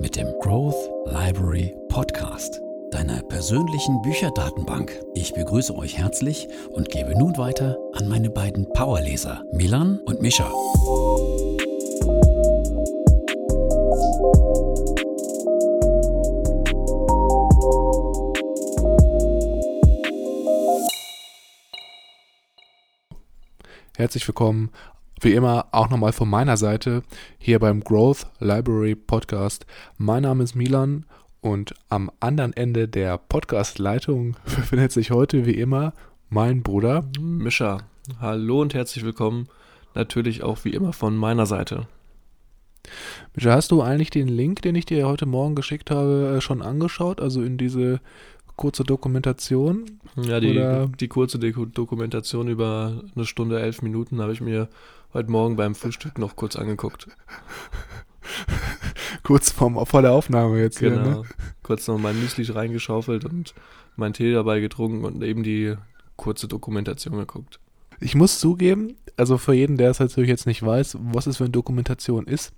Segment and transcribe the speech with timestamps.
[0.00, 4.92] mit dem Growth Library Podcast, deiner persönlichen Bücherdatenbank.
[5.14, 10.50] Ich begrüße euch herzlich und gebe nun weiter an meine beiden Powerleser, Milan und Mischa.
[23.96, 24.70] Herzlich willkommen
[25.24, 27.02] wie immer auch nochmal von meiner Seite
[27.38, 29.64] hier beim Growth Library Podcast.
[29.96, 31.06] Mein Name ist Milan
[31.40, 35.94] und am anderen Ende der Podcast-Leitung befindet sich heute wie immer
[36.28, 37.78] mein Bruder Mischa.
[38.20, 39.48] Hallo und herzlich willkommen.
[39.94, 41.86] Natürlich auch wie immer von meiner Seite.
[43.34, 46.60] Mischa, hast du eigentlich den Link, den ich dir heute Morgen geschickt habe, äh, schon
[46.60, 47.22] angeschaut?
[47.22, 48.00] Also in diese
[48.56, 49.86] kurze Dokumentation?
[50.16, 50.62] Ja, die,
[51.00, 54.68] die kurze Dokumentation über eine Stunde, elf Minuten habe ich mir
[55.14, 57.06] heute Morgen beim Frühstück noch kurz angeguckt.
[59.22, 61.02] kurz vorm, vor der Aufnahme jetzt genau.
[61.02, 61.22] hier, ne?
[61.62, 63.54] Kurz noch mein Müsli reingeschaufelt und
[63.96, 65.76] meinen Tee dabei getrunken und eben die
[66.16, 67.60] kurze Dokumentation geguckt.
[68.00, 71.44] Ich muss zugeben, also für jeden, der es natürlich jetzt nicht weiß, was es für
[71.44, 72.52] eine Dokumentation ist.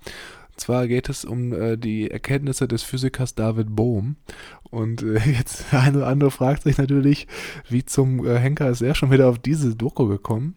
[0.57, 4.17] zwar geht es um äh, die Erkenntnisse des Physikers David Bohm.
[4.71, 7.29] Und äh, jetzt der eine oder andere fragt sich natürlich,
[7.69, 10.57] wie zum äh, Henker ist er schon wieder auf diese Doku gekommen.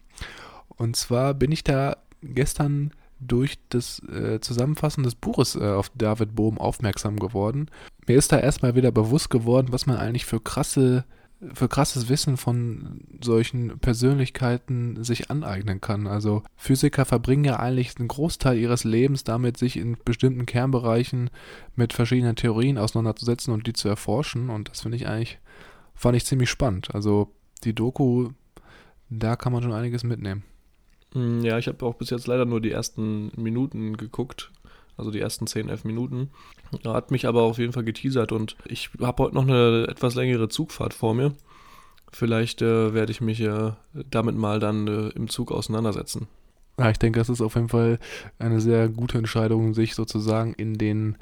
[0.80, 6.34] Und zwar bin ich da gestern durch das äh, Zusammenfassen des Buches äh, auf David
[6.34, 7.70] Bohm aufmerksam geworden.
[8.06, 11.04] Mir ist da erstmal wieder bewusst geworden, was man eigentlich für krasse
[11.52, 16.06] für krasses Wissen von solchen Persönlichkeiten sich aneignen kann.
[16.06, 21.30] Also Physiker verbringen ja eigentlich einen Großteil ihres Lebens damit, sich in bestimmten Kernbereichen
[21.76, 24.48] mit verschiedenen Theorien auseinanderzusetzen und die zu erforschen.
[24.50, 25.38] Und das finde ich eigentlich,
[25.94, 26.94] fand ich ziemlich spannend.
[26.94, 27.32] Also
[27.64, 28.30] die Doku,
[29.08, 30.44] da kann man schon einiges mitnehmen.
[31.14, 34.50] Mm, ja, ich habe auch bis jetzt leider nur die ersten Minuten geguckt,
[34.96, 36.30] also die ersten 10, 11 Minuten.
[36.84, 40.48] Hat mich aber auf jeden Fall geteasert und ich habe heute noch eine etwas längere
[40.48, 41.32] Zugfahrt vor mir.
[42.12, 43.72] Vielleicht äh, werde ich mich äh,
[44.10, 46.26] damit mal dann äh, im Zug auseinandersetzen.
[46.78, 47.98] Ja, ich denke, das ist auf jeden Fall
[48.38, 51.16] eine sehr gute Entscheidung, sich sozusagen in den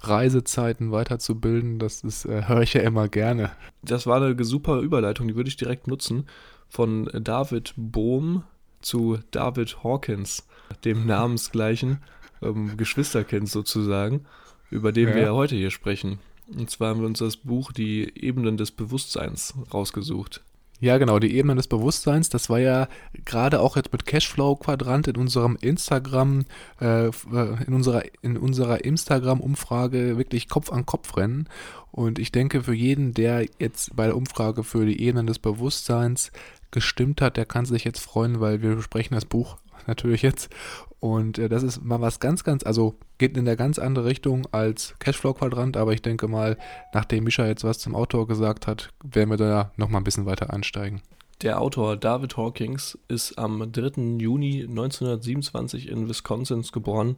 [0.00, 1.78] Reisezeiten weiterzubilden.
[1.78, 3.50] Das ist, äh, höre ich ja immer gerne.
[3.82, 6.26] Das war eine super Überleitung, die würde ich direkt nutzen.
[6.68, 8.44] Von David Bohm,
[8.84, 10.46] zu David Hawkins,
[10.84, 12.02] dem namensgleichen
[12.42, 14.24] ähm, Geschwisterkind sozusagen,
[14.70, 15.14] über den ja.
[15.14, 16.18] wir heute hier sprechen.
[16.54, 20.42] Und zwar haben wir uns das Buch Die Ebenen des Bewusstseins rausgesucht.
[20.80, 22.88] Ja, genau, die Ebenen des Bewusstseins, das war ja
[23.24, 26.44] gerade auch jetzt mit Cashflow-Quadrant in unserem Instagram,
[26.80, 27.06] äh,
[27.66, 31.48] in unserer, in unserer Instagram-Umfrage wirklich Kopf an Kopf rennen.
[31.90, 36.32] Und ich denke, für jeden, der jetzt bei der Umfrage für die Ebenen des Bewusstseins
[36.74, 40.50] gestimmt hat, der kann sich jetzt freuen, weil wir besprechen das Buch natürlich jetzt.
[41.00, 44.46] Und äh, das ist mal was ganz, ganz, also geht in eine ganz andere Richtung
[44.52, 46.58] als Cashflow-Quadrant, aber ich denke mal,
[46.92, 50.52] nachdem Mischa jetzt was zum Autor gesagt hat, werden wir da nochmal ein bisschen weiter
[50.52, 51.00] einsteigen.
[51.42, 54.18] Der Autor David Hawkins ist am 3.
[54.18, 57.16] Juni 1927 in Wisconsin geboren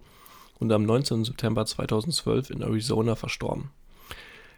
[0.58, 1.24] und am 19.
[1.24, 3.70] September 2012 in Arizona verstorben.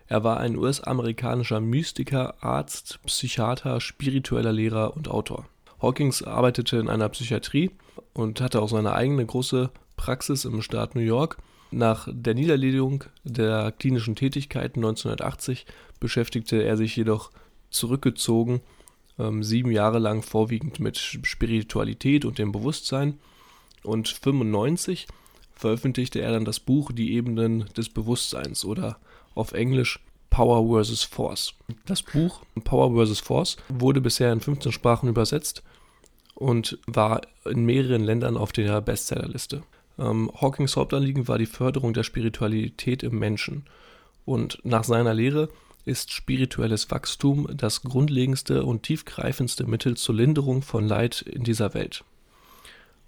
[0.09, 5.47] Er war ein US-amerikanischer Mystiker, Arzt, Psychiater, spiritueller Lehrer und Autor.
[5.83, 7.71] Hawkins arbeitete in einer Psychiatrie
[8.15, 11.37] und hatte auch seine eigene große Praxis im Staat New York.
[11.71, 15.67] Nach der Niederlegung der klinischen Tätigkeiten 1980
[16.01, 17.31] beschäftigte er sich jedoch
[17.69, 18.63] zurückgezogen
[19.19, 23.19] ähm, sieben Jahre lang vorwiegend mit Spiritualität und dem Bewusstsein.
[23.83, 25.07] Und 1995
[25.55, 28.99] veröffentlichte er dann das Buch Die Ebenen des Bewusstseins oder
[29.39, 30.01] auf Englisch
[30.31, 31.05] Power vs.
[31.05, 31.55] Force.
[31.87, 33.21] Das Buch Power vs.
[33.21, 35.63] Force wurde bisher in 15 Sprachen übersetzt
[36.35, 39.63] und war in mehreren Ländern auf der Bestsellerliste.
[39.99, 43.65] Ähm, Hawkings Hauptanliegen war die Förderung der Spiritualität im Menschen.
[44.25, 45.49] Und nach seiner Lehre
[45.85, 52.05] ist spirituelles Wachstum das grundlegendste und tiefgreifendste Mittel zur Linderung von Leid in dieser Welt.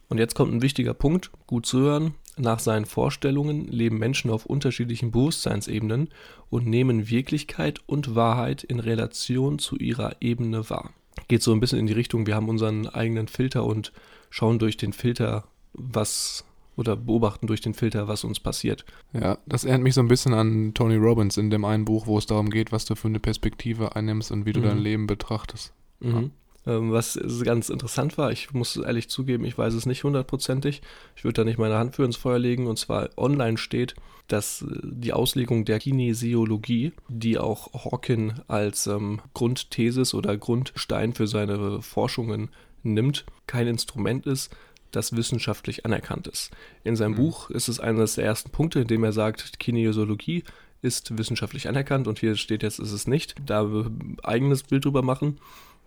[0.09, 2.15] Und jetzt kommt ein wichtiger Punkt, gut zu hören.
[2.37, 6.09] Nach seinen Vorstellungen leben Menschen auf unterschiedlichen Bewusstseinsebenen
[6.49, 10.91] und nehmen Wirklichkeit und Wahrheit in Relation zu ihrer Ebene wahr.
[11.29, 13.93] Geht so ein bisschen in die Richtung, wir haben unseren eigenen Filter und
[14.31, 16.45] schauen durch den Filter, was
[16.77, 18.87] oder beobachten durch den Filter, was uns passiert.
[19.13, 22.17] Ja, das erinnert mich so ein bisschen an Tony Robbins in dem einen Buch, wo
[22.17, 24.65] es darum geht, was du für eine Perspektive einnimmst und wie du Mhm.
[24.65, 25.75] dein Leben betrachtest.
[25.99, 26.31] Mhm.
[26.67, 30.83] Ähm, was ganz interessant war, ich muss ehrlich zugeben, ich weiß es nicht hundertprozentig.
[31.17, 32.67] Ich würde da nicht meine Hand für ins Feuer legen.
[32.67, 33.95] Und zwar online steht,
[34.29, 41.27] dass äh, die Auslegung der Kinesiologie, die auch Hawking als ähm, Grundthesis oder Grundstein für
[41.27, 42.51] seine Forschungen
[42.83, 44.55] nimmt, kein Instrument ist,
[44.91, 46.51] das wissenschaftlich anerkannt ist.
[46.85, 47.17] In seinem Mhm.
[47.17, 50.45] Buch ist es eines der ersten Punkte, in dem er sagt, Kinesiologie
[50.83, 53.35] ist wissenschaftlich anerkannt und hier steht jetzt, ist es nicht.
[53.45, 55.39] Da wir ein eigenes Bild drüber machen.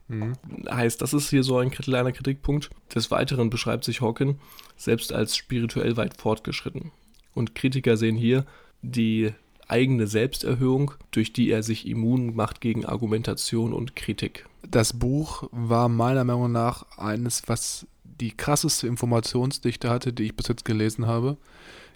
[0.08, 0.34] Mhm.
[0.70, 2.70] Heißt, das ist hier so ein kleiner Kritikpunkt.
[2.94, 4.40] Des Weiteren beschreibt sich Hawking
[4.76, 6.92] selbst als spirituell weit fortgeschritten.
[7.34, 8.46] Und Kritiker sehen hier
[8.82, 9.34] die
[9.68, 14.46] eigene Selbsterhöhung, durch die er sich immun macht gegen Argumentation und Kritik.
[14.70, 20.48] Das Buch war meiner Meinung nach eines, was die krasseste Informationsdichte hatte, die ich bis
[20.48, 21.38] jetzt gelesen habe.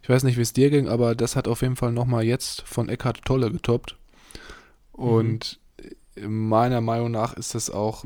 [0.01, 2.61] Ich weiß nicht, wie es dir ging, aber das hat auf jeden Fall nochmal jetzt
[2.61, 3.95] von Eckhart Tolle getoppt.
[4.93, 5.59] Und
[6.25, 8.03] meiner Meinung nach ist das auch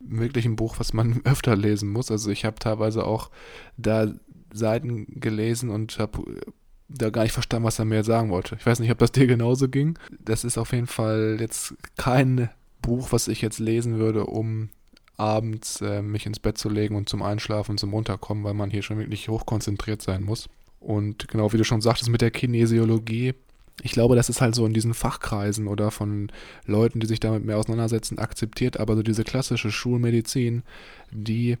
[0.00, 2.10] wirklich ein Buch, was man öfter lesen muss.
[2.10, 3.30] Also ich habe teilweise auch
[3.76, 4.12] da
[4.52, 6.42] Seiten gelesen und habe
[6.88, 8.56] da gar nicht verstanden, was er mir sagen wollte.
[8.56, 9.98] Ich weiß nicht, ob das dir genauso ging.
[10.18, 12.50] Das ist auf jeden Fall jetzt kein
[12.82, 14.68] Buch, was ich jetzt lesen würde, um
[15.16, 18.70] abends äh, mich ins Bett zu legen und zum Einschlafen und zum Runterkommen, weil man
[18.70, 20.48] hier schon wirklich hochkonzentriert sein muss.
[20.80, 23.34] Und genau wie du schon sagtest mit der Kinesiologie,
[23.82, 26.30] ich glaube, das ist halt so in diesen Fachkreisen oder von
[26.64, 30.62] Leuten, die sich damit mehr auseinandersetzen, akzeptiert, aber so diese klassische Schulmedizin,
[31.10, 31.58] die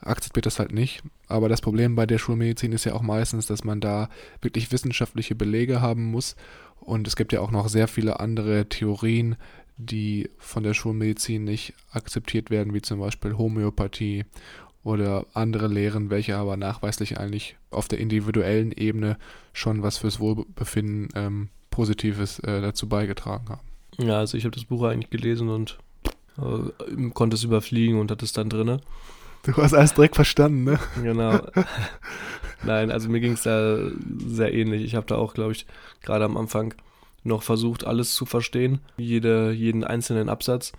[0.00, 1.02] akzeptiert das halt nicht.
[1.28, 4.08] Aber das Problem bei der Schulmedizin ist ja auch meistens, dass man da
[4.42, 6.36] wirklich wissenschaftliche Belege haben muss.
[6.78, 9.36] Und es gibt ja auch noch sehr viele andere Theorien,
[9.78, 14.24] die von der Schulmedizin nicht akzeptiert werden, wie zum Beispiel Homöopathie
[14.86, 19.18] oder andere Lehren, welche aber nachweislich eigentlich auf der individuellen Ebene
[19.52, 23.66] schon was fürs Wohlbefinden ähm, Positives äh, dazu beigetragen haben.
[23.98, 25.78] Ja, also ich habe das Buch eigentlich gelesen und
[26.38, 28.80] äh, konnte es überfliegen und hatte es dann drinne.
[29.42, 30.78] Du hast alles direkt verstanden, ne?
[31.02, 31.40] Genau.
[32.62, 33.78] Nein, also mir ging es da
[34.24, 34.84] sehr ähnlich.
[34.84, 35.66] Ich habe da auch, glaube ich,
[36.02, 36.74] gerade am Anfang
[37.24, 40.72] noch versucht, alles zu verstehen, jede, jeden einzelnen Absatz.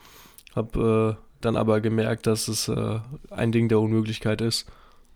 [0.56, 3.00] Habe äh, dann aber gemerkt, dass es äh,
[3.30, 4.66] ein Ding der Unmöglichkeit ist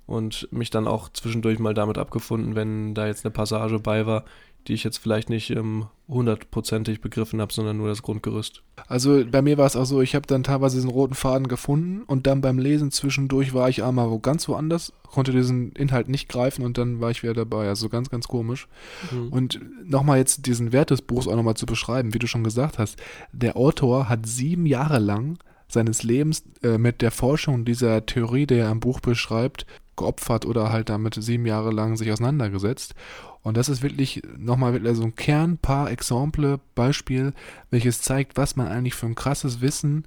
[0.06, 4.26] und mich dann auch zwischendurch mal damit abgefunden, wenn da jetzt eine Passage bei war,
[4.68, 8.62] die ich jetzt vielleicht nicht ähm, hundertprozentig begriffen habe, sondern nur das Grundgerüst.
[8.88, 12.04] Also bei mir war es auch so, ich habe dann teilweise diesen roten Faden gefunden
[12.04, 16.30] und dann beim Lesen zwischendurch war ich einmal wo ganz woanders, konnte diesen Inhalt nicht
[16.30, 17.68] greifen und dann war ich wieder dabei.
[17.70, 18.68] Also ganz, ganz komisch.
[19.12, 19.30] Mhm.
[19.30, 22.78] Und nochmal jetzt diesen Wert des Buchs auch nochmal zu beschreiben, wie du schon gesagt
[22.78, 23.02] hast.
[23.32, 25.40] Der Autor hat sieben Jahre lang
[25.74, 29.66] seines Lebens äh, mit der Forschung dieser Theorie, die er im Buch beschreibt,
[29.96, 32.96] geopfert oder halt damit sieben Jahre lang sich auseinandergesetzt.
[33.44, 37.34] Und das ist wirklich nochmal so ein Kern, paar Exemple, Beispiel,
[37.72, 40.06] welches zeigt, was man eigentlich für ein krasses Wissen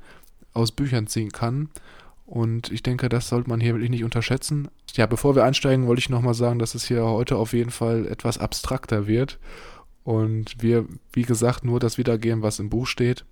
[0.53, 1.69] aus Büchern ziehen kann.
[2.27, 4.69] Und ich denke, das sollte man hier wirklich nicht unterschätzen.
[4.95, 8.07] Ja, bevor wir einsteigen, wollte ich nochmal sagen, dass es hier heute auf jeden Fall
[8.07, 9.39] etwas abstrakter wird.
[10.05, 13.25] Und wir, wie gesagt, nur das wiedergeben, was im Buch steht.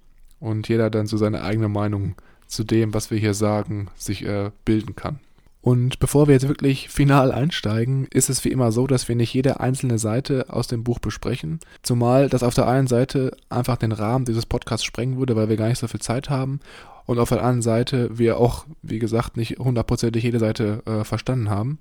[0.43, 2.17] Und jeder dann so seine eigene Meinung
[2.49, 5.21] zu dem, was wir hier sagen, sich äh, bilden kann.
[5.61, 9.33] Und bevor wir jetzt wirklich final einsteigen, ist es wie immer so, dass wir nicht
[9.33, 11.61] jede einzelne Seite aus dem Buch besprechen.
[11.83, 15.56] Zumal das auf der einen Seite einfach den Rahmen dieses Podcasts sprengen würde, weil wir
[15.56, 16.58] gar nicht so viel Zeit haben.
[17.06, 21.51] Und auf der anderen Seite wir auch, wie gesagt, nicht hundertprozentig jede Seite äh, verstanden
[21.51, 21.79] haben.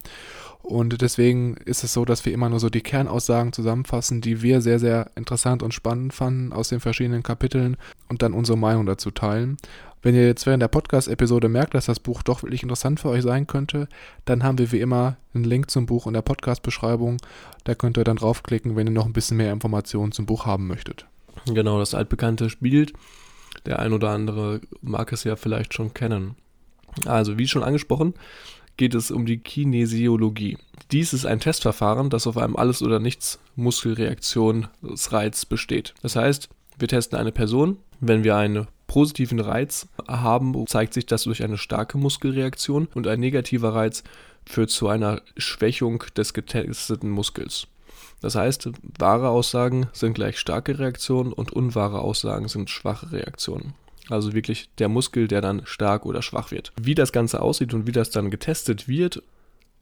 [0.62, 4.62] Und deswegen ist es so, dass wir immer nur so die Kernaussagen zusammenfassen, die wir
[4.62, 7.78] sehr, sehr interessant und spannend fanden aus den verschiedenen Kapiteln
[8.10, 9.58] und dann unsere Meinung dazu teilen.
[10.04, 13.22] Wenn ihr jetzt während der Podcast-Episode merkt, dass das Buch doch wirklich interessant für euch
[13.22, 13.88] sein könnte,
[14.26, 17.18] dann haben wir wie immer einen Link zum Buch in der Podcast-Beschreibung.
[17.64, 20.68] Da könnt ihr dann draufklicken, wenn ihr noch ein bisschen mehr Informationen zum Buch haben
[20.68, 21.06] möchtet.
[21.46, 22.88] Genau, das altbekannte Spiel.
[23.66, 26.36] Der ein oder andere mag es ja vielleicht schon kennen.
[27.06, 28.14] Also, wie schon angesprochen,
[28.78, 30.58] geht es um die Kinesiologie.
[30.92, 35.94] Dies ist ein Testverfahren, das auf einem Alles- oder Nichts-Muskelreaktionsreiz besteht.
[36.02, 36.50] Das heißt,
[36.80, 37.78] wir testen eine Person.
[38.00, 43.20] Wenn wir einen positiven Reiz haben, zeigt sich das durch eine starke Muskelreaktion und ein
[43.20, 44.04] negativer Reiz
[44.46, 47.68] führt zu einer Schwächung des getesteten Muskels.
[48.22, 53.74] Das heißt, wahre Aussagen sind gleich starke Reaktionen und unwahre Aussagen sind schwache Reaktionen.
[54.10, 56.72] Also wirklich der Muskel, der dann stark oder schwach wird.
[56.80, 59.24] Wie das Ganze aussieht und wie das dann getestet wird,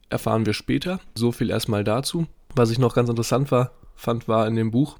[0.08, 1.00] erfahren wir später.
[1.14, 2.26] So viel erstmal dazu.
[2.54, 4.98] Was ich noch ganz interessant war, fand, war in dem Buch,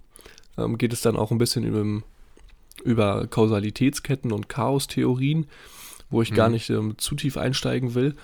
[0.58, 2.02] ähm, geht es dann auch ein bisschen über,
[2.84, 5.46] über Kausalitätsketten und Chaostheorien,
[6.10, 6.36] wo ich Mhm.
[6.36, 8.16] gar nicht ähm, zu tief einsteigen will.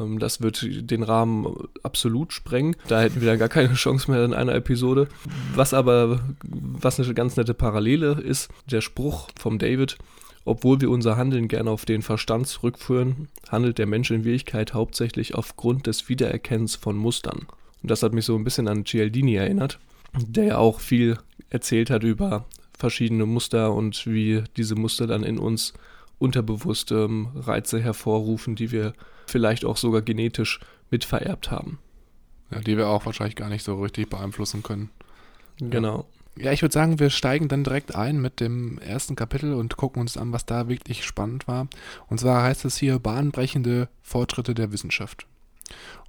[0.00, 1.46] Ähm, das wird den Rahmen
[1.82, 2.76] absolut sprengen.
[2.88, 5.08] Da hätten wir dann gar keine Chance mehr in einer Episode.
[5.54, 9.98] Was aber, was eine ganz nette Parallele ist, der Spruch vom David,
[10.44, 15.34] obwohl wir unser Handeln gerne auf den Verstand zurückführen, handelt der Mensch in Wirklichkeit hauptsächlich
[15.34, 17.46] aufgrund des Wiedererkennens von Mustern.
[17.82, 19.78] Und das hat mich so ein bisschen an Cialdini erinnert,
[20.18, 21.18] der ja auch viel
[21.50, 22.46] erzählt hat über
[22.78, 25.74] verschiedene Muster und wie diese Muster dann in uns
[26.20, 28.92] unterbewusst ähm, Reize hervorrufen, die wir
[29.26, 30.60] vielleicht auch sogar genetisch
[30.90, 31.78] mitvererbt haben.
[32.52, 34.90] Ja, die wir auch wahrscheinlich gar nicht so richtig beeinflussen können.
[35.58, 36.06] Genau.
[36.36, 40.00] Ja, ich würde sagen, wir steigen dann direkt ein mit dem ersten Kapitel und gucken
[40.00, 41.68] uns an, was da wirklich spannend war.
[42.08, 45.26] Und zwar heißt es hier bahnbrechende Fortschritte der Wissenschaft.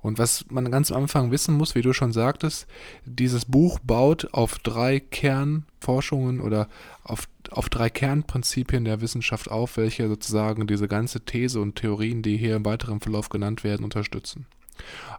[0.01, 2.67] Und was man ganz am Anfang wissen muss, wie du schon sagtest,
[3.05, 6.67] dieses Buch baut auf drei Kernforschungen oder
[7.03, 12.37] auf, auf drei Kernprinzipien der Wissenschaft auf, welche sozusagen diese ganze These und Theorien, die
[12.37, 14.47] hier im weiteren Verlauf genannt werden, unterstützen.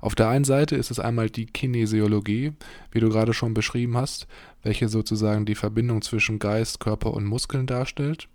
[0.01, 2.53] Auf der einen Seite ist es einmal die Kinesiologie,
[2.91, 4.27] wie du gerade schon beschrieben hast,
[4.63, 8.29] welche sozusagen die Verbindung zwischen Geist, Körper und Muskeln darstellt.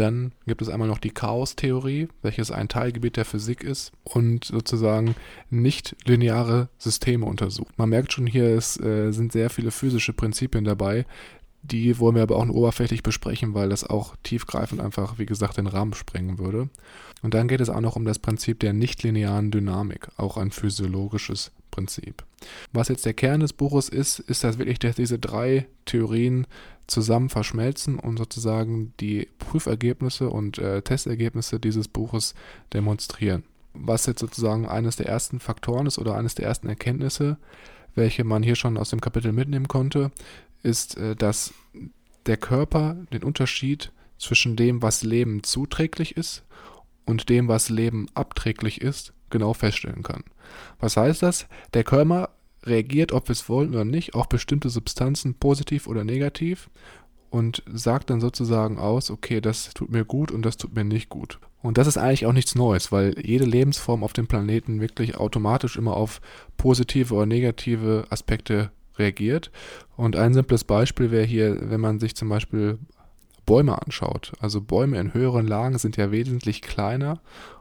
[0.00, 5.14] Dann gibt es einmal noch die Chaostheorie, welches ein Teilgebiet der Physik ist und sozusagen
[5.50, 7.78] nicht lineare Systeme untersucht.
[7.78, 11.04] Man merkt schon, hier es, äh, sind sehr viele physische Prinzipien dabei.
[11.62, 15.58] Die wollen wir aber auch nur oberflächlich besprechen, weil das auch tiefgreifend einfach, wie gesagt,
[15.58, 16.70] den Rahmen sprengen würde.
[17.20, 21.52] Und dann geht es auch noch um das Prinzip der nichtlinearen Dynamik, auch ein physiologisches
[21.70, 22.24] Prinzip.
[22.72, 26.46] Was jetzt der Kern des Buches ist, ist, dass wirklich diese drei Theorien
[26.90, 32.34] zusammen verschmelzen und sozusagen die Prüfergebnisse und äh, Testergebnisse dieses Buches
[32.72, 33.44] demonstrieren.
[33.72, 37.38] Was jetzt sozusagen eines der ersten Faktoren ist oder eines der ersten Erkenntnisse,
[37.94, 40.10] welche man hier schon aus dem Kapitel mitnehmen konnte,
[40.62, 41.54] ist, äh, dass
[42.26, 46.44] der Körper den Unterschied zwischen dem, was Leben zuträglich ist
[47.06, 50.24] und dem, was Leben abträglich ist, genau feststellen kann.
[50.78, 51.46] Was heißt das?
[51.72, 52.30] Der Körper
[52.64, 56.70] reagiert, ob wir es wollen oder nicht, auf bestimmte Substanzen positiv oder negativ
[57.30, 61.08] und sagt dann sozusagen aus, okay, das tut mir gut und das tut mir nicht
[61.08, 61.38] gut.
[61.62, 65.76] Und das ist eigentlich auch nichts Neues, weil jede Lebensform auf dem Planeten wirklich automatisch
[65.76, 66.20] immer auf
[66.56, 69.50] positive oder negative Aspekte reagiert.
[69.96, 72.78] Und ein simples Beispiel wäre hier, wenn man sich zum Beispiel
[73.46, 74.32] Bäume anschaut.
[74.40, 77.20] Also Bäume in höheren Lagen sind ja wesentlich kleiner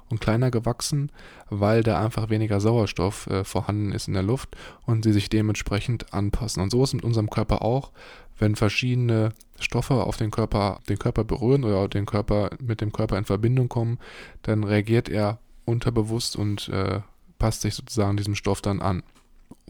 [0.09, 1.11] und kleiner gewachsen,
[1.49, 6.13] weil da einfach weniger Sauerstoff äh, vorhanden ist in der Luft und sie sich dementsprechend
[6.13, 6.61] anpassen.
[6.61, 7.91] Und so ist es mit unserem Körper auch,
[8.37, 13.17] wenn verschiedene Stoffe auf den Körper, den Körper berühren oder den Körper mit dem Körper
[13.17, 13.99] in Verbindung kommen,
[14.43, 17.01] dann reagiert er unterbewusst und äh,
[17.37, 19.03] passt sich sozusagen diesem Stoff dann an.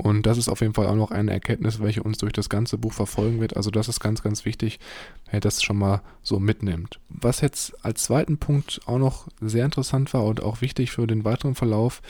[0.01, 2.77] Und das ist auf jeden Fall auch noch eine Erkenntnis, welche uns durch das ganze
[2.77, 3.57] Buch verfolgen wird.
[3.57, 4.79] Also das ist ganz, ganz wichtig,
[5.29, 7.01] wer das schon mal so mitnimmt.
[7.09, 11.25] Was jetzt als zweiten Punkt auch noch sehr interessant war und auch wichtig für den
[11.25, 12.01] weiteren Verlauf,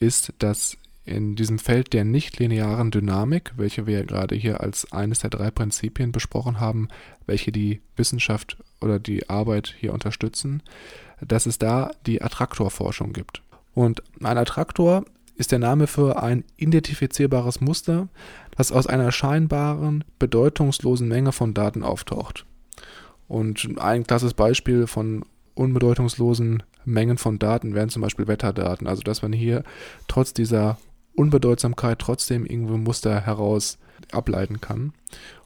[0.00, 5.18] ist, dass in diesem Feld der nichtlinearen Dynamik, welche wir ja gerade hier als eines
[5.18, 6.88] der drei Prinzipien besprochen haben,
[7.26, 10.62] welche die Wissenschaft oder die Arbeit hier unterstützen,
[11.20, 13.42] dass es da die Attraktorforschung gibt.
[13.74, 15.04] Und ein Attraktor
[15.36, 18.08] ist der Name für ein identifizierbares Muster,
[18.56, 22.46] das aus einer scheinbaren, bedeutungslosen Menge von Daten auftaucht.
[23.26, 25.24] Und ein klasses Beispiel von
[25.54, 28.86] unbedeutungslosen Mengen von Daten wären zum Beispiel Wetterdaten.
[28.86, 29.64] Also dass man hier
[30.08, 30.78] trotz dieser
[31.14, 33.78] Unbedeutsamkeit trotzdem irgendwo Muster heraus
[34.12, 34.92] ableiten kann.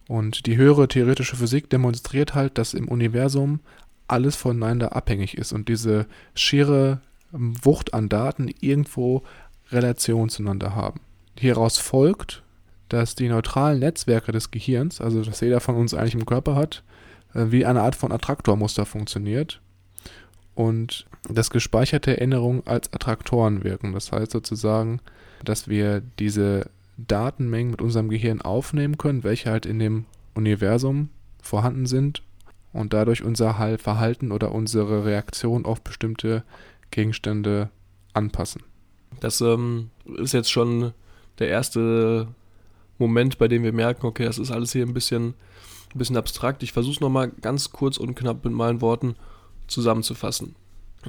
[0.09, 3.61] Und die höhere theoretische Physik demonstriert halt, dass im Universum
[4.09, 9.23] alles voneinander abhängig ist und diese schiere Wucht an Daten irgendwo
[9.71, 11.01] Relation zueinander haben.
[11.39, 12.43] Hieraus folgt,
[12.89, 16.83] dass die neutralen Netzwerke des Gehirns, also das jeder von uns eigentlich im Körper hat,
[17.35, 19.61] äh, wie eine Art von Attraktormuster funktioniert
[20.55, 23.93] und dass gespeicherte Erinnerungen als Attraktoren wirken.
[23.93, 25.01] Das heißt sozusagen,
[25.45, 31.11] dass wir diese Datenmengen mit unserem Gehirn aufnehmen können, welche halt in dem Universum
[31.41, 32.23] vorhanden sind
[32.73, 36.43] und dadurch unser Verhalten oder unsere Reaktion auf bestimmte
[36.91, 37.71] Gegenstände
[38.13, 38.63] anpassen.
[39.21, 40.93] Das ähm, ist jetzt schon
[41.39, 42.29] der erste
[42.99, 45.35] Moment, bei dem wir merken, okay, das ist alles hier ein bisschen,
[45.95, 46.63] ein bisschen abstrakt.
[46.63, 49.15] Ich versuche es nochmal ganz kurz und knapp mit meinen Worten
[49.69, 50.55] zusammenzufassen.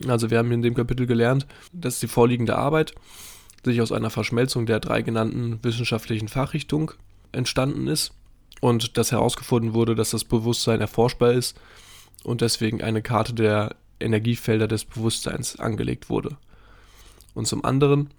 [0.07, 2.93] Also wir haben in dem Kapitel gelernt, dass die vorliegende Arbeit
[3.63, 6.91] sich aus einer Verschmelzung der drei genannten wissenschaftlichen Fachrichtungen
[7.31, 8.11] entstanden ist
[8.61, 11.59] und dass herausgefunden wurde, dass das Bewusstsein erforschbar ist
[12.23, 16.37] und deswegen eine Karte der Energiefelder des Bewusstseins angelegt wurde.
[17.33, 18.09] Und zum anderen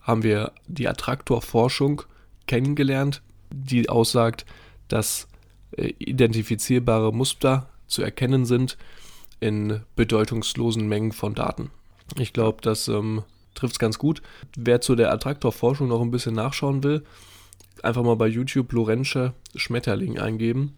[0.00, 2.02] haben wir die Attraktorforschung
[2.46, 4.46] kennengelernt, die aussagt,
[4.88, 5.28] dass
[5.76, 8.76] äh, identifizierbare Muster zu erkennen sind
[9.40, 11.70] in bedeutungslosen Mengen von Daten.
[12.18, 13.22] Ich glaube, das ähm,
[13.54, 14.22] trifft es ganz gut.
[14.56, 17.04] Wer zu der Attraktorforschung noch ein bisschen nachschauen will,
[17.82, 20.76] einfach mal bei YouTube Lorenzsche Schmetterling eingeben.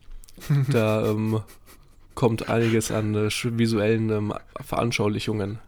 [0.71, 1.41] Da ähm,
[2.15, 5.59] kommt einiges an äh, visuellen ähm, Veranschaulichungen.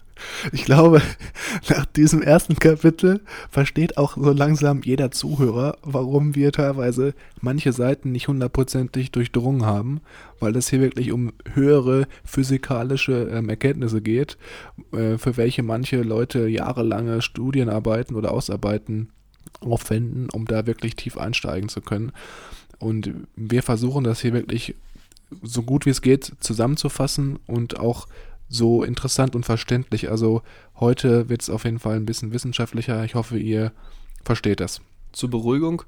[0.52, 1.02] Ich glaube,
[1.68, 8.12] nach diesem ersten Kapitel versteht auch so langsam jeder Zuhörer, warum wir teilweise manche Seiten
[8.12, 10.00] nicht hundertprozentig durchdrungen haben,
[10.40, 14.38] weil es hier wirklich um höhere physikalische ähm, Erkenntnisse geht,
[14.92, 19.10] äh, für welche manche Leute jahrelange Studienarbeiten oder Ausarbeiten
[19.60, 22.12] aufwenden, um da wirklich tief einsteigen zu können.
[22.78, 24.74] Und wir versuchen das hier wirklich
[25.42, 28.06] so gut wie es geht zusammenzufassen und auch
[28.54, 30.10] so interessant und verständlich.
[30.10, 30.42] Also
[30.78, 33.04] heute wird es auf jeden Fall ein bisschen wissenschaftlicher.
[33.04, 33.72] Ich hoffe, ihr
[34.24, 34.80] versteht das.
[35.12, 35.82] Zur Beruhigung,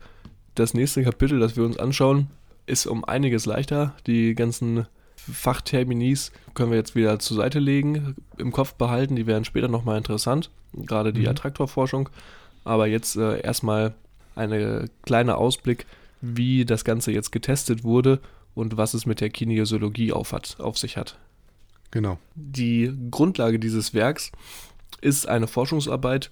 [0.55, 2.29] das nächste Kapitel, das wir uns anschauen,
[2.67, 3.95] ist um einiges leichter.
[4.07, 9.17] Die ganzen Fachterminis können wir jetzt wieder zur Seite legen, im Kopf behalten.
[9.17, 11.29] Die werden später nochmal interessant, gerade die mhm.
[11.29, 12.09] Attraktorforschung.
[12.65, 13.95] Aber jetzt äh, erstmal
[14.35, 15.87] ein kleiner Ausblick,
[16.21, 18.21] wie das Ganze jetzt getestet wurde
[18.55, 21.17] und was es mit der Kinesiologie auf, hat, auf sich hat.
[21.91, 22.19] Genau.
[22.35, 24.33] Die Grundlage dieses Werks
[25.01, 26.31] ist eine Forschungsarbeit,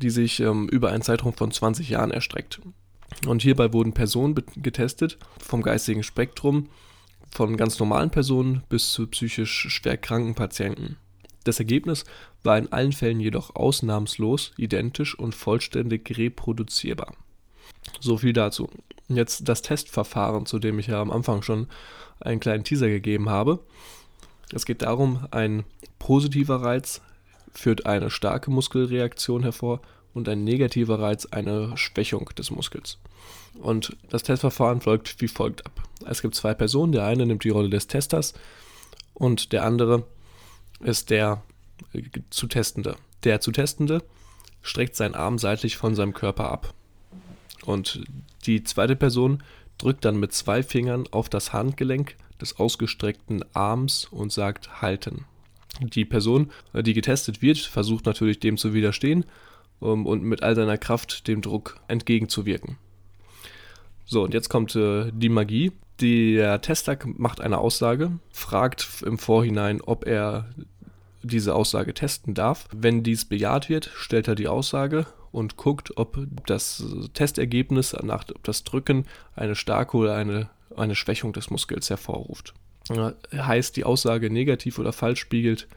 [0.00, 2.60] die sich ähm, über einen Zeitraum von 20 Jahren erstreckt.
[3.26, 6.68] Und hierbei wurden Personen getestet, vom geistigen Spektrum,
[7.30, 10.96] von ganz normalen Personen bis zu psychisch schwer kranken Patienten.
[11.44, 12.04] Das Ergebnis
[12.42, 17.14] war in allen Fällen jedoch ausnahmslos identisch und vollständig reproduzierbar.
[18.00, 18.68] So viel dazu.
[19.08, 21.68] Jetzt das Testverfahren, zu dem ich ja am Anfang schon
[22.20, 23.60] einen kleinen Teaser gegeben habe.
[24.52, 25.64] Es geht darum, ein
[25.98, 27.00] positiver Reiz
[27.52, 29.80] führt eine starke Muskelreaktion hervor
[30.14, 32.98] und ein negativer Reiz eine Schwächung des Muskels.
[33.60, 35.82] Und das Testverfahren folgt wie folgt ab.
[36.06, 38.34] Es gibt zwei Personen, der eine nimmt die Rolle des Testers
[39.14, 40.04] und der andere
[40.80, 41.42] ist der
[42.30, 42.96] zu Testende.
[43.24, 44.02] Der zu Testende
[44.62, 46.74] streckt seinen Arm seitlich von seinem Körper ab.
[47.64, 48.04] Und
[48.46, 49.42] die zweite Person
[49.78, 55.24] drückt dann mit zwei Fingern auf das Handgelenk des ausgestreckten Arms und sagt halten.
[55.80, 59.24] Die Person, äh, die getestet wird, versucht natürlich dem zu widerstehen
[59.80, 62.76] ähm, und mit all seiner Kraft dem Druck entgegenzuwirken.
[64.04, 65.72] So, und jetzt kommt äh, die Magie.
[66.00, 70.50] Der Tester macht eine Aussage, fragt im Vorhinein, ob er
[71.22, 72.68] diese Aussage testen darf.
[72.74, 78.64] Wenn dies bejaht wird, stellt er die Aussage und guckt, ob das Testergebnis nach das
[78.64, 82.54] Drücken eine starke oder eine eine Schwächung des Muskels hervorruft.
[83.32, 85.68] Heißt, die Aussage negativ oder falsch spiegelt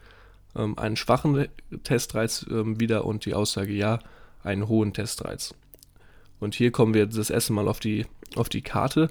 [0.55, 1.47] ähm, einen schwachen
[1.83, 3.99] Testreiz ähm, wieder und die Aussage ja
[4.43, 5.53] einen hohen Testreiz.
[6.39, 8.05] Und hier kommen wir das erste Mal auf die,
[8.35, 9.09] auf die Karte.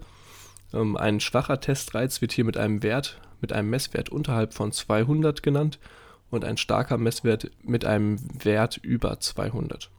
[0.72, 5.42] Ähm, ein schwacher Testreiz wird hier mit einem Wert, mit einem Messwert unterhalb von 200
[5.42, 5.78] genannt
[6.30, 9.90] und ein starker Messwert mit einem Wert über 200.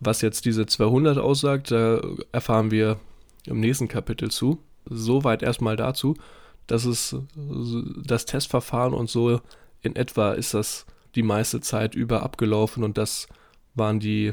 [0.00, 2.00] Was jetzt diese 200 aussagt, da
[2.32, 2.98] erfahren wir
[3.46, 6.14] im nächsten Kapitel zu soweit erstmal dazu,
[6.66, 7.16] dass es
[8.04, 9.40] das Testverfahren und so
[9.82, 13.28] in etwa ist das die meiste Zeit über abgelaufen und das
[13.74, 14.32] waren die,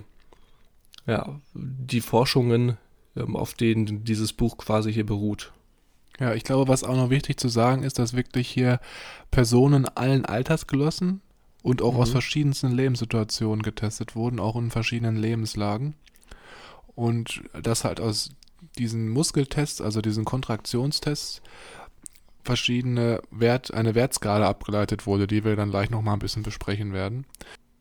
[1.06, 2.78] ja, die Forschungen,
[3.16, 5.52] ähm, auf denen dieses Buch quasi hier beruht.
[6.20, 8.80] Ja, ich glaube, was auch noch wichtig zu sagen ist, dass wirklich hier
[9.32, 11.22] Personen allen Alters genossen
[11.64, 12.00] und auch mhm.
[12.00, 15.96] aus verschiedensten Lebenssituationen getestet wurden, auch in verschiedenen Lebenslagen.
[16.96, 18.30] Und das halt aus
[18.78, 21.41] diesen Muskeltests, also diesen Kontraktionstests,
[22.43, 27.26] verschiedene Wert, eine Wertskala abgeleitet wurde, die wir dann gleich nochmal ein bisschen besprechen werden.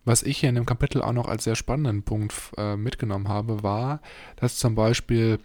[0.04, 3.62] Was ich hier in dem Kapitel auch noch als sehr spannenden Punkt äh, mitgenommen habe,
[3.62, 4.00] war,
[4.36, 5.38] dass zum Beispiel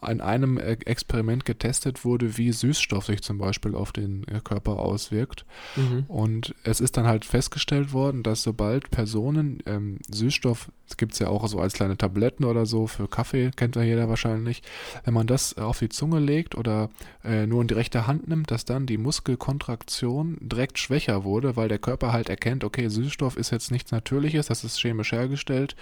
[0.00, 5.44] an einem Experiment getestet wurde, wie Süßstoff sich zum Beispiel auf den äh, Körper auswirkt.
[5.74, 6.04] Mhm.
[6.06, 11.18] Und es ist dann halt festgestellt worden, dass sobald Personen ähm, Süßstoff, es gibt es
[11.18, 14.62] ja auch so als kleine Tabletten oder so, für Kaffee kennt ja jeder wahrscheinlich,
[15.04, 16.90] wenn man das auf die Zunge legt oder
[17.24, 21.68] äh, nur in die rechte Hand nimmt, dass dann die Muskelkontraktion direkt schwächer wurde, weil
[21.68, 25.74] der Körper halt erkennt, okay, Süßstoff ist jetzt nichts Natürliches, das ist chemisch hergestellt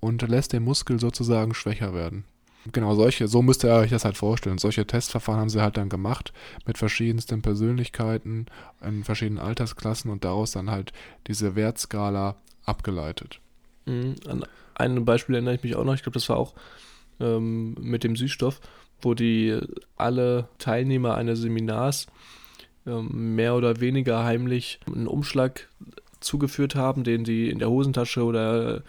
[0.00, 2.24] und lässt den Muskel sozusagen schwächer werden.
[2.72, 4.58] Genau, solche, so müsst ihr euch das halt vorstellen.
[4.58, 6.32] Solche Testverfahren haben sie halt dann gemacht
[6.66, 8.46] mit verschiedensten Persönlichkeiten
[8.82, 10.92] in verschiedenen Altersklassen und daraus dann halt
[11.26, 13.40] diese Wertskala abgeleitet.
[13.84, 14.14] Mhm.
[14.26, 16.54] An ein Beispiel erinnere ich mich auch noch, ich glaube, das war auch
[17.20, 18.60] ähm, mit dem Süßstoff,
[19.02, 19.58] wo die
[19.96, 22.06] alle Teilnehmer eines Seminars
[22.86, 25.68] ähm, mehr oder weniger heimlich einen Umschlag
[26.20, 28.82] zugeführt haben, den sie in der Hosentasche oder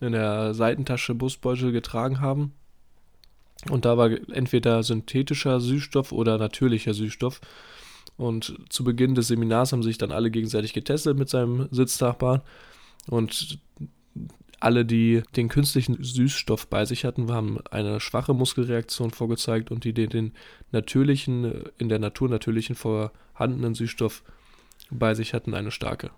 [0.00, 2.52] in der Seitentasche Busbeutel getragen haben
[3.68, 7.40] und da war entweder synthetischer Süßstoff oder natürlicher Süßstoff.
[8.16, 12.42] Und zu Beginn des Seminars haben sich dann alle gegenseitig getestet mit seinem Sitznachbarn.
[13.08, 13.58] Und
[14.62, 19.94] Alle, die den künstlichen Süßstoff bei sich hatten, haben eine schwache Muskelreaktion vorgezeigt und die,
[19.94, 20.32] die den
[20.70, 24.22] natürlichen, in der Natur natürlichen vorhandenen Süßstoff
[24.90, 26.10] bei sich hatten, eine starke.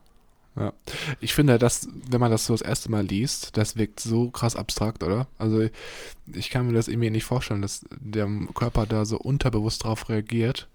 [0.57, 0.73] Ja.
[1.21, 4.55] Ich finde, dass, wenn man das so das erste Mal liest, das wirkt so krass
[4.55, 5.27] abstrakt, oder?
[5.39, 5.67] Also
[6.33, 10.69] ich kann mir das irgendwie nicht vorstellen, dass der Körper da so unterbewusst drauf reagiert.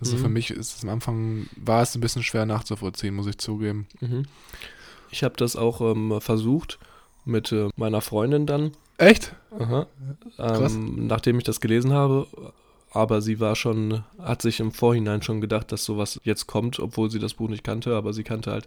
[0.00, 0.20] Also mhm.
[0.20, 3.86] für mich ist es am Anfang, war es ein bisschen schwer nachzuvollziehen, muss ich zugeben.
[4.00, 4.24] Mhm.
[5.10, 6.78] Ich habe das auch ähm, versucht
[7.24, 8.72] mit äh, meiner Freundin dann.
[8.96, 9.34] Echt?
[9.58, 9.86] Aha.
[10.38, 12.26] Ähm, nachdem ich das gelesen habe,
[12.92, 17.10] aber sie war schon, hat sich im Vorhinein schon gedacht, dass sowas jetzt kommt, obwohl
[17.10, 18.66] sie das Buch nicht kannte, aber sie kannte halt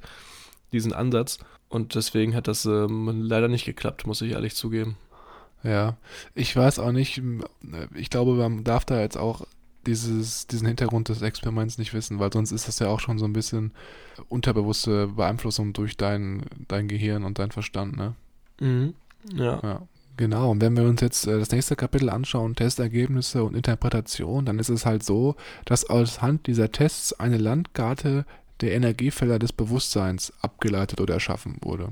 [0.71, 1.38] diesen Ansatz
[1.69, 4.97] und deswegen hat das ähm, leider nicht geklappt, muss ich ehrlich zugeben.
[5.63, 5.97] Ja,
[6.33, 7.21] ich weiß auch nicht,
[7.95, 9.45] ich glaube, man darf da jetzt auch
[9.85, 13.25] dieses, diesen Hintergrund des Experiments nicht wissen, weil sonst ist das ja auch schon so
[13.25, 13.71] ein bisschen
[14.29, 18.15] unterbewusste Beeinflussung durch dein, dein Gehirn und dein Verstand, ne?
[18.59, 18.93] Mhm.
[19.33, 19.59] Ja.
[19.63, 19.81] ja.
[20.17, 24.60] Genau, und wenn wir uns jetzt äh, das nächste Kapitel anschauen, Testergebnisse und Interpretation, dann
[24.60, 28.25] ist es halt so, dass aus Hand dieser Tests eine Landkarte
[28.62, 31.89] der Energiefelder des Bewusstseins abgeleitet oder erschaffen wurde.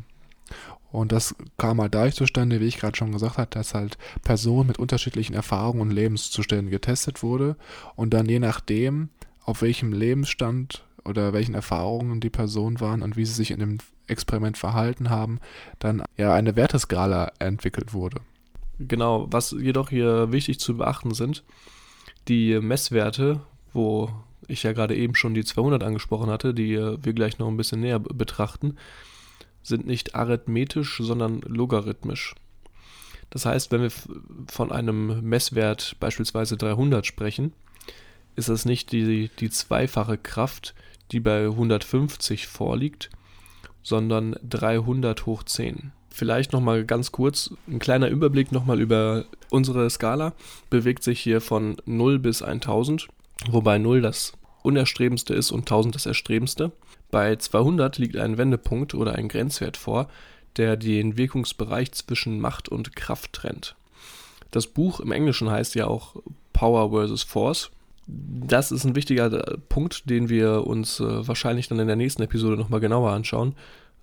[0.91, 4.67] Und das kam halt dadurch zustande, wie ich gerade schon gesagt habe, dass halt Personen
[4.67, 7.57] mit unterschiedlichen Erfahrungen und Lebenszuständen getestet wurde
[7.95, 9.09] und dann je nachdem,
[9.43, 13.79] auf welchem Lebensstand oder welchen Erfahrungen die Personen waren und wie sie sich in dem
[14.07, 15.39] Experiment verhalten haben,
[15.79, 18.21] dann ja eine Werteskala entwickelt wurde.
[18.79, 21.43] Genau, was jedoch hier wichtig zu beachten sind,
[22.27, 24.09] die Messwerte, wo
[24.47, 27.81] ich ja gerade eben schon die 200 angesprochen hatte, die wir gleich noch ein bisschen
[27.81, 28.77] näher betrachten,
[29.61, 32.35] sind nicht arithmetisch, sondern logarithmisch.
[33.29, 33.91] Das heißt, wenn wir
[34.51, 37.53] von einem Messwert beispielsweise 300 sprechen,
[38.35, 40.75] ist das nicht die, die zweifache Kraft,
[41.11, 43.09] die bei 150 vorliegt,
[43.83, 45.91] sondern 300 hoch 10.
[46.09, 50.33] Vielleicht nochmal ganz kurz, ein kleiner Überblick nochmal über unsere Skala.
[50.69, 53.07] Bewegt sich hier von 0 bis 1000,
[53.49, 56.71] wobei 0 das unerstrebendste ist und 1000 das erstrebendste.
[57.11, 60.07] Bei 200 liegt ein Wendepunkt oder ein Grenzwert vor,
[60.57, 63.75] der den Wirkungsbereich zwischen Macht und Kraft trennt.
[64.51, 66.15] Das Buch im Englischen heißt ja auch
[66.53, 67.23] Power vs.
[67.23, 67.71] Force.
[68.07, 72.21] Das ist ein wichtiger äh, Punkt, den wir uns äh, wahrscheinlich dann in der nächsten
[72.23, 73.55] Episode nochmal genauer anschauen.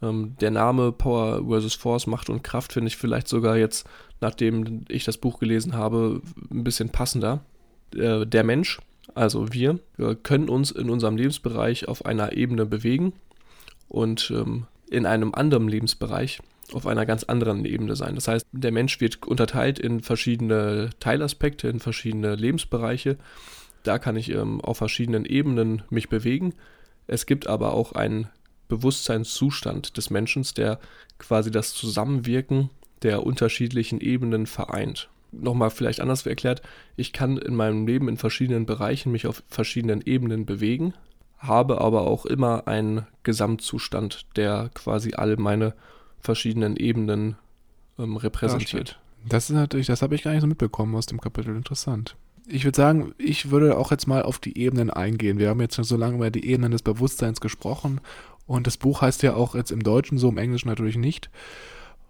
[0.03, 1.75] Ähm, der Name Power vs.
[1.75, 3.87] Force, Macht und Kraft finde ich vielleicht sogar jetzt,
[4.21, 7.45] nachdem ich das Buch gelesen habe, ein bisschen passender.
[7.95, 8.81] Äh, der Mensch
[9.15, 13.13] also wir, wir können uns in unserem Lebensbereich auf einer Ebene bewegen
[13.89, 16.41] und ähm, in einem anderen Lebensbereich
[16.73, 18.15] auf einer ganz anderen Ebene sein.
[18.15, 23.17] Das heißt, der Mensch wird unterteilt in verschiedene Teilaspekte, in verschiedene Lebensbereiche.
[23.83, 26.55] Da kann ich ähm, auf verschiedenen Ebenen mich bewegen.
[27.07, 28.29] Es gibt aber auch einen
[28.69, 30.79] Bewusstseinszustand des Menschen, der
[31.19, 32.71] quasi das Zusammenwirken
[33.03, 36.63] der unterschiedlichen Ebenen vereint nochmal vielleicht anders erklärt,
[36.97, 40.95] ich kann in meinem Leben in verschiedenen Bereichen mich auf verschiedenen Ebenen bewegen,
[41.39, 45.75] habe aber auch immer einen Gesamtzustand, der quasi alle meine
[46.21, 47.37] verschiedenen Ebenen
[47.99, 48.99] ähm, repräsentiert.
[49.27, 51.55] Das ist natürlich, das habe ich gar nicht so mitbekommen aus dem Kapitel.
[51.55, 52.17] Interessant.
[52.53, 55.39] Ich würde sagen, ich würde auch jetzt mal auf die Ebenen eingehen.
[55.39, 58.01] Wir haben jetzt schon so lange über die Ebenen des Bewusstseins gesprochen
[58.47, 61.31] und das Buch heißt ja auch jetzt im Deutschen so, im Englischen natürlich nicht.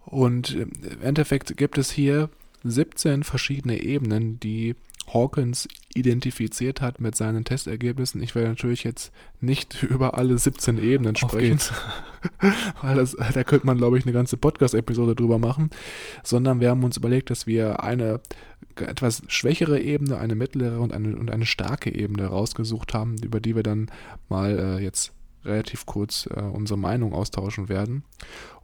[0.06, 2.30] Und im Endeffekt gibt es hier
[2.64, 4.74] 17 verschiedene Ebenen, die
[5.12, 8.22] Hawkins identifiziert hat mit seinen Testergebnissen.
[8.22, 11.58] Ich werde natürlich jetzt nicht über alle 17 Ebenen sprechen,
[12.82, 15.70] weil das, da könnte man, glaube ich, eine ganze Podcast-Episode drüber machen,
[16.22, 18.20] sondern wir haben uns überlegt, dass wir eine
[18.76, 23.56] etwas schwächere Ebene, eine mittlere und eine, und eine starke Ebene rausgesucht haben, über die
[23.56, 23.90] wir dann
[24.28, 25.12] mal äh, jetzt
[25.44, 28.04] relativ kurz äh, unsere Meinung austauschen werden.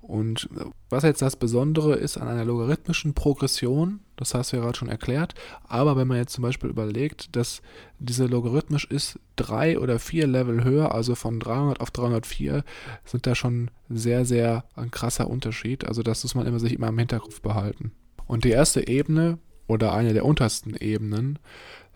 [0.06, 0.48] Und
[0.88, 4.88] was jetzt das Besondere ist an einer logarithmischen Progression, das hast du ja gerade schon
[4.88, 5.34] erklärt,
[5.66, 7.60] aber wenn man jetzt zum Beispiel überlegt, dass
[7.98, 12.62] diese logarithmisch ist drei oder vier Level höher, also von 300 auf 304,
[13.04, 15.84] sind da schon sehr, sehr ein krasser Unterschied.
[15.84, 17.90] Also das muss man immer sich immer im Hinterkopf behalten.
[18.28, 21.40] Und die erste Ebene oder eine der untersten Ebenen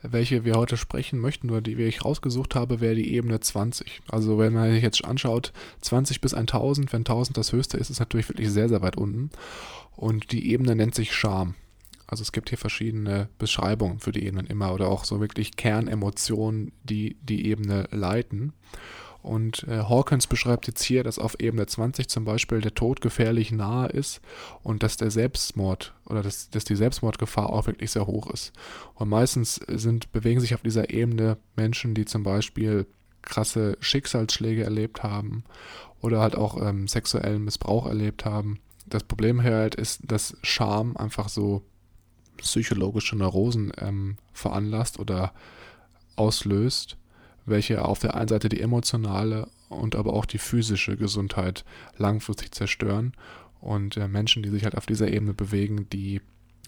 [0.03, 4.03] welche wir heute sprechen möchten oder die ich rausgesucht habe, wäre die Ebene 20.
[4.09, 8.01] Also wenn man sich jetzt anschaut, 20 bis 1000, wenn 1000 das höchste ist, ist
[8.01, 9.31] natürlich wirklich sehr, sehr weit unten.
[9.97, 11.55] Und die Ebene nennt sich Scham.
[12.07, 16.73] Also es gibt hier verschiedene Beschreibungen für die Ebenen immer oder auch so wirklich Kernemotionen,
[16.83, 18.53] die die Ebene leiten.
[19.23, 23.53] Und äh, Hawkins beschreibt jetzt hier, dass auf Ebene 20 zum Beispiel der Tod gefährlich
[23.53, 24.21] nahe ist
[24.63, 28.53] und dass der Selbstmord oder dass, dass die Selbstmordgefahr auch wirklich sehr hoch ist.
[28.95, 32.87] Und meistens sind, bewegen sich auf dieser Ebene Menschen, die zum Beispiel
[33.23, 35.45] krasse Schicksalsschläge erlebt haben
[36.01, 40.97] oder halt auch ähm, sexuellen Missbrauch erlebt haben das Problem hier halt ist, dass Scham
[40.97, 41.63] einfach so
[42.37, 45.33] psychologische Neurosen ähm, veranlasst oder
[46.17, 46.97] auslöst,
[47.51, 51.65] welche auf der einen Seite die emotionale und aber auch die physische Gesundheit
[51.97, 53.13] langfristig zerstören.
[53.61, 56.23] Und äh, Menschen, die sich halt auf dieser Ebene bewegen, die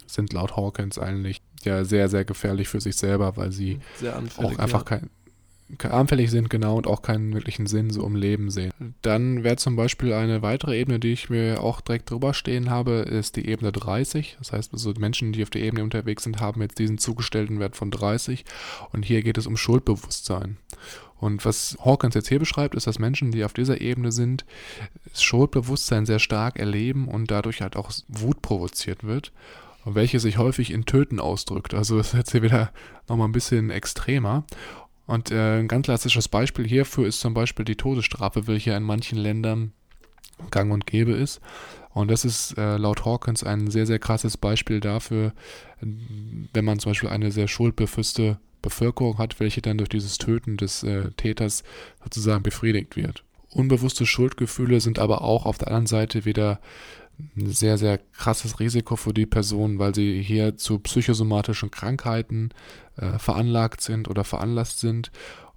[0.06, 3.80] sind laut Hawkins eigentlich ja sehr, sehr gefährlich für sich selber, weil sie
[4.36, 4.98] auch einfach ja.
[4.98, 5.10] kein,
[5.82, 8.72] anfällig sind, genau, und auch keinen wirklichen Sinn so im Leben sehen.
[9.02, 12.92] Dann wäre zum Beispiel eine weitere Ebene, die ich mir auch direkt drüber stehen habe,
[12.92, 14.36] ist die Ebene 30.
[14.38, 17.76] Das heißt, also Menschen, die auf der Ebene unterwegs sind, haben jetzt diesen zugestellten Wert
[17.76, 18.44] von 30.
[18.92, 20.56] Und hier geht es um Schuldbewusstsein.
[21.18, 24.44] Und was Hawkins jetzt hier beschreibt, ist, dass Menschen, die auf dieser Ebene sind,
[25.14, 29.32] Schuldbewusstsein sehr stark erleben und dadurch halt auch Wut provoziert wird
[29.84, 31.74] welche sich häufig in Töten ausdrückt.
[31.74, 32.70] Also das ist jetzt hier wieder
[33.08, 34.44] nochmal ein bisschen extremer.
[35.06, 39.18] Und äh, ein ganz klassisches Beispiel hierfür ist zum Beispiel die Todesstrafe, welche in manchen
[39.18, 39.72] Ländern
[40.50, 41.40] gang und gäbe ist.
[41.90, 45.32] Und das ist äh, laut Hawkins ein sehr, sehr krasses Beispiel dafür,
[45.80, 50.82] wenn man zum Beispiel eine sehr schuldbefusste Bevölkerung hat, welche dann durch dieses Töten des
[50.84, 51.64] äh, Täters
[52.02, 53.24] sozusagen befriedigt wird.
[53.50, 56.60] Unbewusste Schuldgefühle sind aber auch auf der anderen Seite wieder
[57.36, 62.50] ein sehr, sehr krasses Risiko für die Person, weil sie hier zu psychosomatischen Krankheiten
[62.96, 65.10] äh, veranlagt sind oder veranlasst sind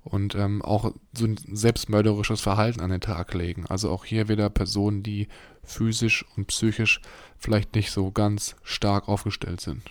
[0.03, 3.65] und ähm, auch so ein selbstmörderisches Verhalten an den Tag legen.
[3.67, 5.27] Also auch hier wieder Personen, die
[5.63, 7.01] physisch und psychisch
[7.37, 9.81] vielleicht nicht so ganz stark aufgestellt sind.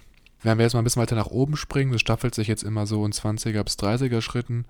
[0.43, 2.87] Wenn wir jetzt mal ein bisschen weiter nach oben springen, das staffelt sich jetzt immer
[2.87, 4.67] so in 20er bis 30er Schritten,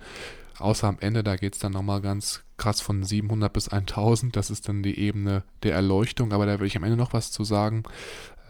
[0.59, 4.37] Außer am Ende, da geht es dann nochmal ganz krass von 700 bis 1000.
[4.37, 7.33] Das ist dann die Ebene der Erleuchtung, aber da will ich am Ende noch was
[7.33, 7.83] zu sagen.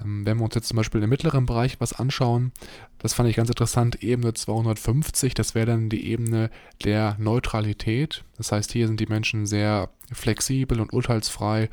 [0.02, 2.52] Ähm, wenn wir uns jetzt zum Beispiel im mittleren Bereich was anschauen,
[2.98, 6.50] das fand ich ganz interessant, Ebene 250, das wäre dann die Ebene
[6.84, 8.24] der Neutralität.
[8.36, 11.70] Das heißt, hier sind die Menschen sehr flexibel und urteilsfrei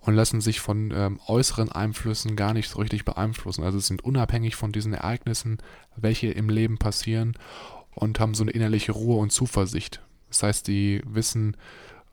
[0.00, 3.64] und lassen sich von ähm, äußeren Einflüssen gar nicht so richtig beeinflussen.
[3.64, 5.58] Also sind unabhängig von diesen Ereignissen,
[5.96, 7.34] welche im Leben passieren
[7.94, 10.00] und haben so eine innerliche Ruhe und Zuversicht.
[10.28, 11.56] Das heißt, die wissen,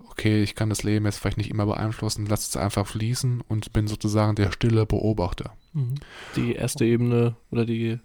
[0.10, 3.74] okay, ich kann das Leben jetzt vielleicht nicht immer beeinflussen, lass es einfach fließen und
[3.74, 5.54] bin sozusagen der stille Beobachter.
[5.74, 5.96] Mhm.
[6.36, 8.00] Die erste Ebene oder die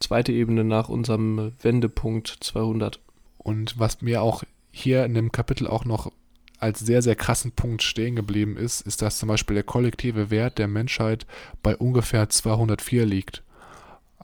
[0.00, 3.00] zweite Ebene nach unserem Wendepunkt 200.
[3.38, 6.12] Und was mir auch hier in dem Kapitel auch noch
[6.58, 10.58] als sehr, sehr krassen Punkt stehen geblieben ist, ist, dass zum Beispiel der kollektive Wert
[10.58, 11.26] der Menschheit
[11.62, 13.42] bei ungefähr 204 liegt.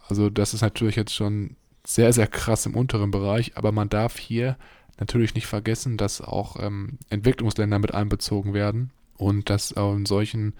[0.08, 1.56] Also das ist natürlich jetzt schon
[1.90, 4.56] sehr, sehr krass im unteren Bereich, aber man darf hier
[5.00, 10.54] natürlich nicht vergessen, dass auch ähm, Entwicklungsländer mit einbezogen werden und dass in solchen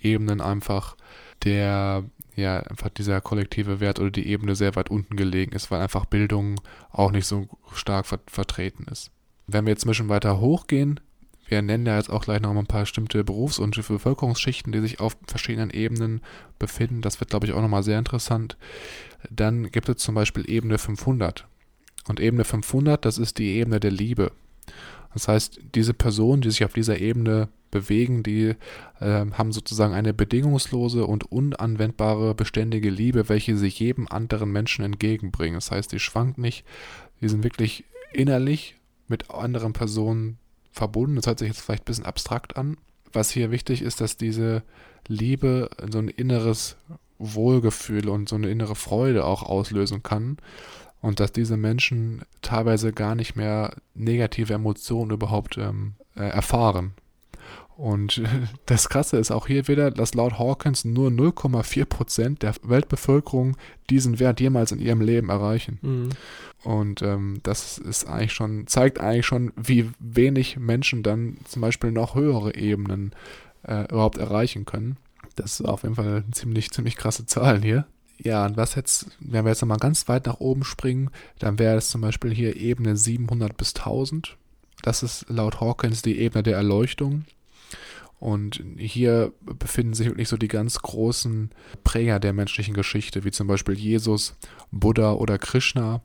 [0.00, 0.96] Ebenen einfach
[1.42, 2.04] der,
[2.36, 6.04] ja, einfach dieser kollektive Wert oder die Ebene sehr weit unten gelegen ist, weil einfach
[6.06, 6.60] Bildung
[6.92, 9.10] auch nicht so stark ver vertreten ist.
[9.48, 11.00] Wenn wir jetzt ein bisschen weiter hochgehen,
[11.48, 15.00] wir nennen ja jetzt auch gleich noch ein paar bestimmte Berufs- und Bevölkerungsschichten, die sich
[15.00, 16.20] auf verschiedenen Ebenen
[16.58, 17.02] befinden.
[17.02, 18.56] Das wird, glaube ich, auch nochmal sehr interessant.
[19.30, 21.46] Dann gibt es zum Beispiel Ebene 500.
[22.08, 24.32] Und Ebene 500, das ist die Ebene der Liebe.
[25.12, 28.54] Das heißt, diese Personen, die sich auf dieser Ebene bewegen, die
[29.00, 35.54] äh, haben sozusagen eine bedingungslose und unanwendbare beständige Liebe, welche sie jedem anderen Menschen entgegenbringen.
[35.54, 36.64] Das heißt, die schwankt nicht,
[37.20, 38.76] die sind wirklich innerlich
[39.08, 40.38] mit anderen Personen
[40.70, 41.16] verbunden.
[41.16, 42.76] Das hört sich jetzt vielleicht ein bisschen abstrakt an.
[43.12, 44.62] Was hier wichtig ist, dass diese
[45.08, 46.76] Liebe so ein inneres
[47.18, 50.38] Wohlgefühl und so eine innere Freude auch auslösen kann
[51.00, 56.92] und dass diese Menschen teilweise gar nicht mehr negative Emotionen überhaupt ähm, äh, erfahren.
[57.76, 58.22] Und
[58.66, 63.56] das Krasse ist auch hier wieder, dass laut Hawkins nur 0,4% der Weltbevölkerung
[63.90, 65.78] diesen Wert jemals in ihrem Leben erreichen.
[65.82, 66.08] Mhm.
[66.64, 71.92] Und ähm, das ist eigentlich schon, zeigt eigentlich schon, wie wenig Menschen dann zum Beispiel
[71.92, 73.12] noch höhere Ebenen
[73.62, 74.96] äh, überhaupt erreichen können.
[75.34, 77.86] Das ist auf jeden Fall ziemlich, ziemlich krasse Zahlen hier.
[78.18, 81.76] Ja, und was jetzt, wenn wir jetzt nochmal ganz weit nach oben springen, dann wäre
[81.76, 84.36] es zum Beispiel hier Ebene 700 bis 1000.
[84.82, 87.24] Das ist laut Hawkins die Ebene der Erleuchtung.
[88.18, 91.50] Und hier befinden sich wirklich so die ganz großen
[91.84, 94.34] Präger der menschlichen Geschichte, wie zum Beispiel Jesus,
[94.70, 96.00] Buddha oder Krishna,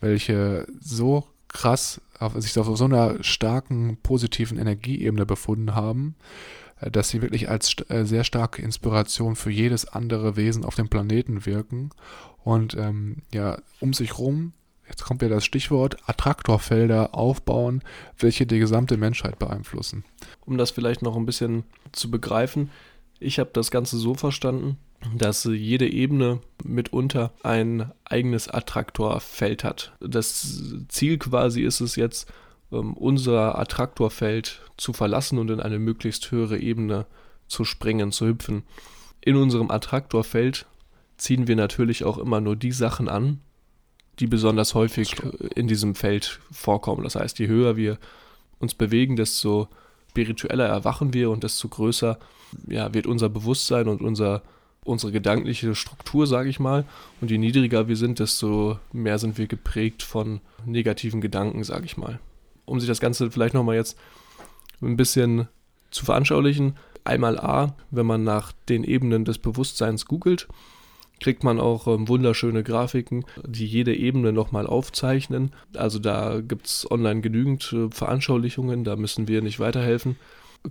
[0.00, 6.14] welche so krass auf, sich auf so einer starken positiven Energieebene befunden haben,
[6.80, 11.46] dass sie wirklich als äh, sehr starke Inspiration für jedes andere Wesen auf dem Planeten
[11.46, 11.90] wirken
[12.42, 14.52] und ähm, ja um sich rum
[14.90, 17.82] jetzt kommt ja das Stichwort, Attraktorfelder aufbauen,
[18.18, 20.04] welche die gesamte Menschheit beeinflussen.
[20.44, 22.70] Um das vielleicht noch ein bisschen zu begreifen,
[23.20, 24.78] ich habe das Ganze so verstanden,
[25.16, 29.92] dass jede Ebene mitunter ein eigenes Attraktorfeld hat.
[30.00, 32.30] Das Ziel quasi ist es jetzt,
[32.72, 37.06] ähm, unser Attraktorfeld zu verlassen und in eine möglichst höhere Ebene
[37.46, 38.62] zu springen, zu hüpfen.
[39.20, 40.66] In unserem Attraktorfeld
[41.16, 43.40] ziehen wir natürlich auch immer nur die Sachen an,
[44.18, 45.16] die besonders häufig
[45.54, 47.04] in diesem Feld vorkommen.
[47.04, 47.98] Das heißt, je höher wir
[48.58, 49.68] uns bewegen, desto
[50.10, 52.18] spiritueller erwachen wir und desto größer
[52.66, 54.42] ja, wird unser Bewusstsein und unser,
[54.84, 56.84] unsere gedankliche Struktur, sage ich mal.
[57.20, 61.96] Und je niedriger wir sind, desto mehr sind wir geprägt von negativen Gedanken, sage ich
[61.96, 62.18] mal.
[62.70, 63.98] Um sich das Ganze vielleicht nochmal jetzt
[64.80, 65.48] ein bisschen
[65.90, 70.48] zu veranschaulichen, einmal A, wenn man nach den Ebenen des Bewusstseins googelt,
[71.20, 75.52] kriegt man auch ähm, wunderschöne Grafiken, die jede Ebene nochmal aufzeichnen.
[75.74, 80.16] Also da gibt es online genügend äh, Veranschaulichungen, da müssen wir nicht weiterhelfen.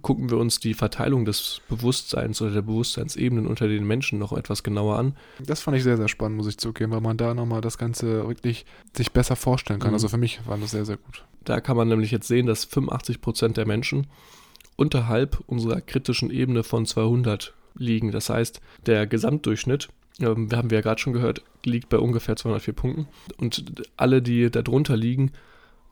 [0.01, 4.61] Gucken wir uns die Verteilung des Bewusstseins oder der Bewusstseinsebenen unter den Menschen noch etwas
[4.61, 5.15] genauer an.
[5.43, 8.27] Das fand ich sehr, sehr spannend, muss ich zugeben, weil man da nochmal das Ganze
[8.27, 9.89] wirklich sich besser vorstellen kann.
[9.89, 9.95] Mhm.
[9.95, 11.25] Also für mich war das sehr, sehr gut.
[11.43, 14.05] Da kann man nämlich jetzt sehen, dass 85 Prozent der Menschen
[14.75, 18.11] unterhalb unserer kritischen Ebene von 200 liegen.
[18.11, 22.73] Das heißt, der Gesamtdurchschnitt ähm, haben wir ja gerade schon gehört, liegt bei ungefähr 204
[22.73, 23.07] Punkten.
[23.37, 25.31] Und alle, die darunter liegen,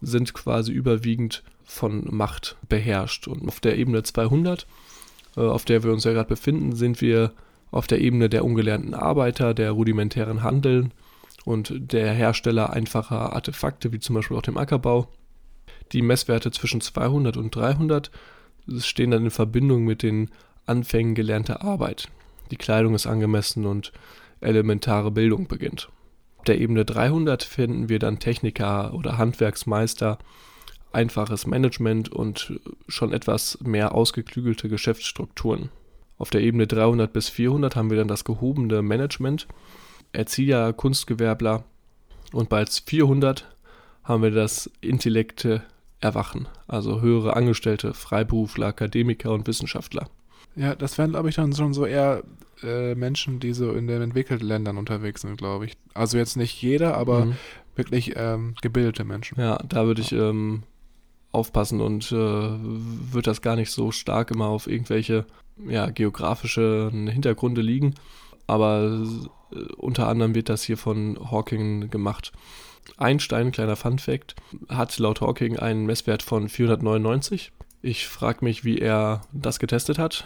[0.02, 3.28] sind quasi überwiegend von Macht beherrscht.
[3.28, 4.68] Und auf der Ebene 200,
[5.36, 7.34] äh, auf der wir uns ja gerade befinden, sind wir
[7.72, 10.94] auf der Ebene der ungelernten Arbeiter, der rudimentären Handeln
[11.44, 15.08] und der Hersteller einfacher Artefakte, wie zum Beispiel auch dem Ackerbau.
[15.92, 18.12] Die Messwerte zwischen 200 und 300
[18.80, 20.30] stehen dann in Verbindung mit den
[20.66, 22.10] Anfängen gelernter Arbeit
[22.52, 23.92] die Kleidung ist angemessen und
[24.42, 25.90] elementare Bildung beginnt.
[26.48, 30.18] Der Ebene 300 finden wir dann Techniker oder Handwerksmeister,
[30.94, 35.70] einfaches Management und schon etwas mehr ausgeklügelte Geschäftsstrukturen.
[36.18, 39.48] Auf der Ebene 300 bis 400 haben wir dann das gehobene Management,
[40.14, 41.66] Erzieher, Kunstgewerbler
[42.32, 43.46] und bei 400
[44.04, 45.64] haben wir das Intellekte
[46.00, 50.10] Erwachen, also höhere Angestellte, Freiberufler, Akademiker und Wissenschaftler.
[50.58, 52.24] Ja, das wären, glaube ich, dann schon so eher
[52.64, 55.78] äh, Menschen, die so in den entwickelten Ländern unterwegs sind, glaube ich.
[55.94, 57.36] Also jetzt nicht jeder, aber mhm.
[57.76, 59.40] wirklich ähm, gebildete Menschen.
[59.40, 60.64] Ja, da würde ich ähm,
[61.32, 65.26] aufpassen und äh, würde das gar nicht so stark immer auf irgendwelche
[65.68, 67.94] ja, geografischen Hintergründe liegen.
[68.48, 69.06] Aber
[69.54, 72.32] äh, unter anderem wird das hier von Hawking gemacht.
[72.98, 74.36] Einstein, kleiner Fun Fact,
[74.70, 77.52] hat laut Hawking einen Messwert von 499.
[77.84, 80.26] Ich frage mich, wie er das getestet hat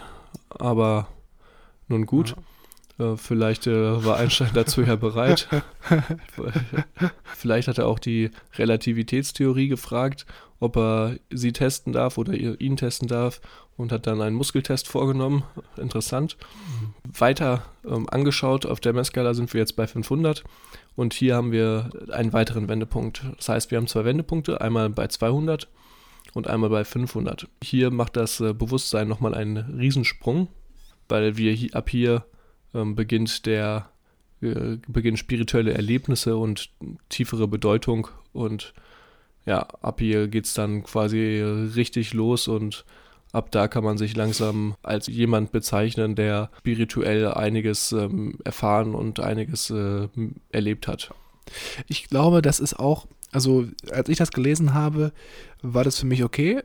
[0.50, 1.08] aber
[1.88, 2.34] nun gut.
[2.98, 3.12] Ja.
[3.12, 5.48] Äh, vielleicht äh, war Einstein dazu ja bereit.
[7.36, 10.26] vielleicht hat er auch die Relativitätstheorie gefragt,
[10.60, 13.40] ob er sie testen darf oder ihn testen darf
[13.76, 15.44] und hat dann einen Muskeltest vorgenommen.
[15.76, 16.36] Interessant.
[16.80, 16.94] Mhm.
[17.18, 20.44] Weiter ähm, angeschaut, auf der Messskala sind wir jetzt bei 500
[20.94, 23.24] und hier haben wir einen weiteren Wendepunkt.
[23.36, 25.68] Das heißt, wir haben zwei Wendepunkte, einmal bei 200
[26.34, 27.48] und einmal bei 500.
[27.62, 30.48] Hier macht das äh, Bewusstsein nochmal einen Riesensprung,
[31.08, 32.24] weil wir hier, ab hier
[32.74, 33.90] ähm, beginnt der
[34.40, 36.70] äh, beginnen spirituelle Erlebnisse und
[37.08, 38.74] tiefere Bedeutung und
[39.46, 41.18] ja, ab hier geht es dann quasi
[41.76, 42.84] richtig los und
[43.32, 49.20] ab da kann man sich langsam als jemand bezeichnen, der spirituell einiges ähm, erfahren und
[49.20, 50.08] einiges äh,
[50.50, 51.12] erlebt hat.
[51.88, 55.12] Ich glaube, das ist auch also als ich das gelesen habe,
[55.62, 56.62] war das für mich okay.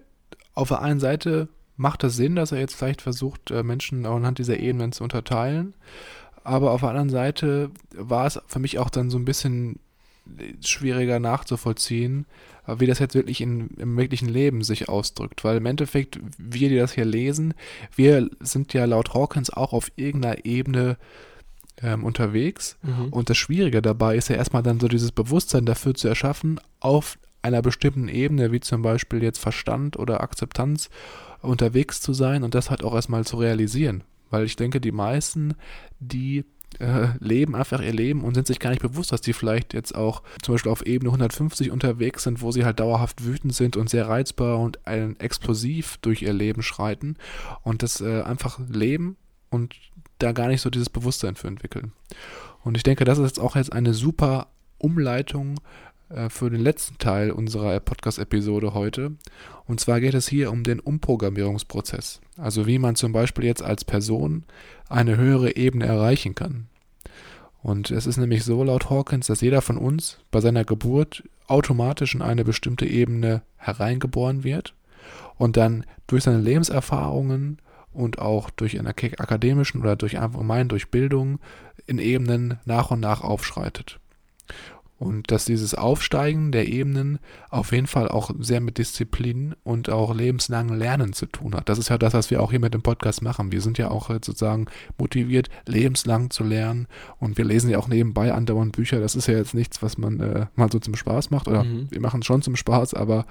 [0.54, 4.40] Auf der einen Seite macht das Sinn, dass er jetzt vielleicht versucht, äh, Menschen anhand
[4.40, 5.74] dieser Ebenen zu unterteilen.
[6.44, 9.80] Aber auf der anderen Seite war es für mich auch dann so ein bisschen
[10.62, 12.26] schwieriger nachzuvollziehen,
[12.68, 15.44] wie das jetzt wirklich in, im wirklichen Leben sich ausdrückt.
[15.44, 17.54] Weil im Endeffekt, wir, die das hier lesen,
[17.96, 20.98] wir sind ja laut Hawkins auch auf irgendeiner Ebene
[21.82, 22.78] ähm, unterwegs.
[22.82, 23.10] Mhm.
[23.10, 27.18] Und das Schwierige dabei ist ja erstmal dann so dieses Bewusstsein dafür zu erschaffen, auf
[27.42, 30.90] einer bestimmten Ebene, wie zum Beispiel jetzt Verstand oder Akzeptanz,
[31.42, 34.04] unterwegs zu sein und das halt auch erstmal zu realisieren.
[34.30, 35.56] Weil ich denke, die meisten,
[36.00, 36.46] die
[36.80, 39.96] äh, leben einfach ihr Leben und sind sich gar nicht bewusst, dass die vielleicht jetzt
[39.96, 43.90] auch zum Beispiel auf Ebene 150 unterwegs sind, wo sie halt dauerhaft wütend sind und
[43.90, 47.16] sehr reizbar und ein explosiv durch ihr Leben schreiten
[47.64, 49.16] und das äh, einfach leben
[49.50, 49.76] und
[50.20, 51.92] da gar nicht so dieses Bewusstsein für entwickeln.
[52.64, 54.48] Und ich denke, das ist jetzt auch jetzt eine super
[54.78, 55.60] Umleitung
[56.10, 59.14] äh, für den letzten Teil unserer Podcast-Episode heute.
[59.66, 62.22] Und zwar geht es hier um den Umprogrammierungsprozess.
[62.38, 64.44] Also wie man zum Beispiel jetzt als Person
[64.90, 66.68] eine höhere Ebene erreichen kann.
[67.62, 72.16] Und es ist nämlich so laut Hawkins, dass jeder von uns bei seiner Geburt automatisch
[72.16, 74.74] in eine bestimmte Ebene hereingeboren wird
[75.36, 77.60] und dann durch seine Lebenserfahrungen
[77.98, 81.40] und auch durch einen akademischen oder durch allgemein durch Bildung
[81.88, 84.00] in Ebenen nach und nach aufschreitet.
[85.00, 87.20] Und dass dieses Aufsteigen der Ebenen
[87.50, 91.70] auf jeden Fall auch sehr mit Disziplin und auch lebenslangen Lernen zu tun hat.
[91.70, 93.52] Das ist ja das, was wir auch hier mit dem Podcast machen.
[93.52, 94.66] Wir sind ja auch sozusagen
[94.98, 96.88] motiviert, lebenslang zu lernen.
[97.20, 99.00] Und wir lesen ja auch nebenbei andauernd Bücher.
[99.00, 101.48] Das ist ja jetzt nichts, was man äh, mal so zum Spaß macht.
[101.48, 101.92] Oder mhm.
[101.92, 103.28] wir machen es schon zum Spaß, aber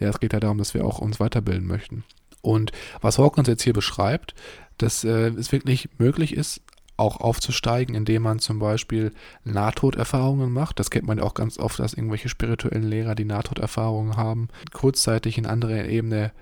[0.00, 2.02] ja, es geht ja darum, dass wir auch uns weiterbilden möchten.
[2.44, 4.34] Und was Hawkins jetzt hier beschreibt,
[4.78, 6.60] dass äh, es wirklich möglich ist,
[6.96, 9.12] auch aufzusteigen, indem man zum Beispiel
[9.44, 10.78] Nahtoderfahrungen macht.
[10.78, 15.36] Das kennt man ja auch ganz oft, dass irgendwelche spirituellen Lehrer, die Nahtoderfahrungen haben, kurzzeitig
[15.38, 16.32] in andere Ebene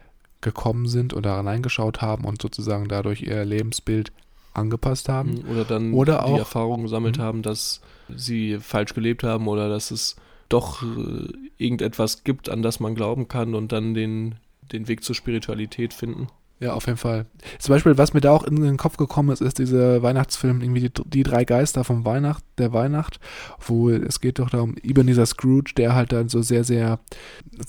[0.42, 4.12] gekommen sind oder reingeschaut haben und sozusagen dadurch ihr Lebensbild
[4.54, 5.36] angepasst haben.
[5.36, 7.22] Mhm, oder dann oder die Erfahrung gesammelt mhm.
[7.22, 7.80] haben, dass
[8.14, 10.16] sie falsch gelebt haben oder dass es
[10.48, 14.34] doch äh, irgendetwas gibt, an das man glauben kann und dann den,
[14.72, 16.28] den Weg zur Spiritualität finden.
[16.62, 17.26] Ja, auf jeden Fall.
[17.58, 20.88] Zum Beispiel, was mir da auch in den Kopf gekommen ist, ist dieser Weihnachtsfilm, irgendwie
[20.88, 23.18] die, die drei Geister vom Weihnacht, der Weihnacht,
[23.58, 27.00] wo es geht doch darum, Ebenezer Scrooge, der halt dann so sehr, sehr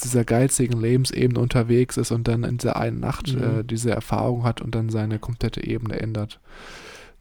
[0.04, 3.42] dieser geizigen Lebensebene unterwegs ist und dann in dieser einen Nacht mhm.
[3.42, 6.40] äh, diese Erfahrung hat und dann seine komplette Ebene ändert.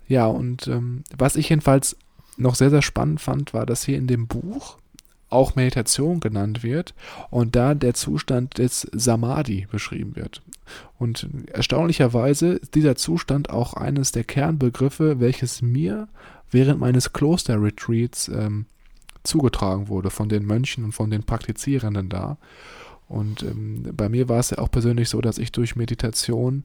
[0.09, 1.97] Ja, und ähm, was ich jedenfalls
[2.37, 4.77] noch sehr, sehr spannend fand, war, dass hier in dem Buch
[5.33, 6.95] auch Meditation genannt wird
[7.31, 10.43] und da der Zustand des Samadhi beschrieben wird.
[10.99, 16.09] Und erstaunlicherweise ist dieser Zustand auch eines der Kernbegriffe, welches mir
[16.51, 18.67] während meines Kloster-Retreats ähm,
[19.25, 22.37] zugetragen wurde von den Mönchen und von den Praktizierenden da.
[23.13, 26.63] Und ähm, bei mir war es ja auch persönlich so, dass ich durch Meditation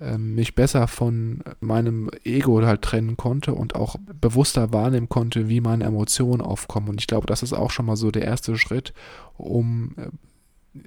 [0.00, 5.60] ähm, mich besser von meinem Ego halt trennen konnte und auch bewusster wahrnehmen konnte, wie
[5.60, 6.88] meine Emotionen aufkommen.
[6.88, 8.94] Und ich glaube, das ist auch schon mal so der erste Schritt,
[9.36, 10.08] um äh,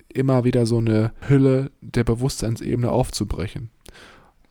[0.10, 3.70] immer wieder so eine Hülle der Bewusstseinsebene aufzubrechen.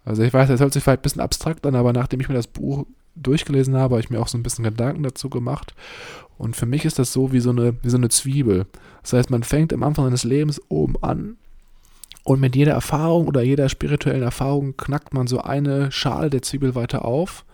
[0.05, 2.35] Also ich weiß, das hört sich vielleicht ein bisschen abstrakt an, aber nachdem ich mir
[2.35, 2.87] das Buch
[3.17, 5.75] durchgelesen habe, habe ich mir auch so ein bisschen Gedanken dazu gemacht.
[6.39, 8.67] Und für mich ist das so wie so eine, wie so eine Zwiebel.
[9.03, 11.37] Das heißt, man fängt am Anfang seines Lebens oben an
[12.25, 16.75] und mit jeder Erfahrung oder jeder spirituellen Erfahrung knackt man so eine Schale der Zwiebel
[16.75, 17.45] weiter auf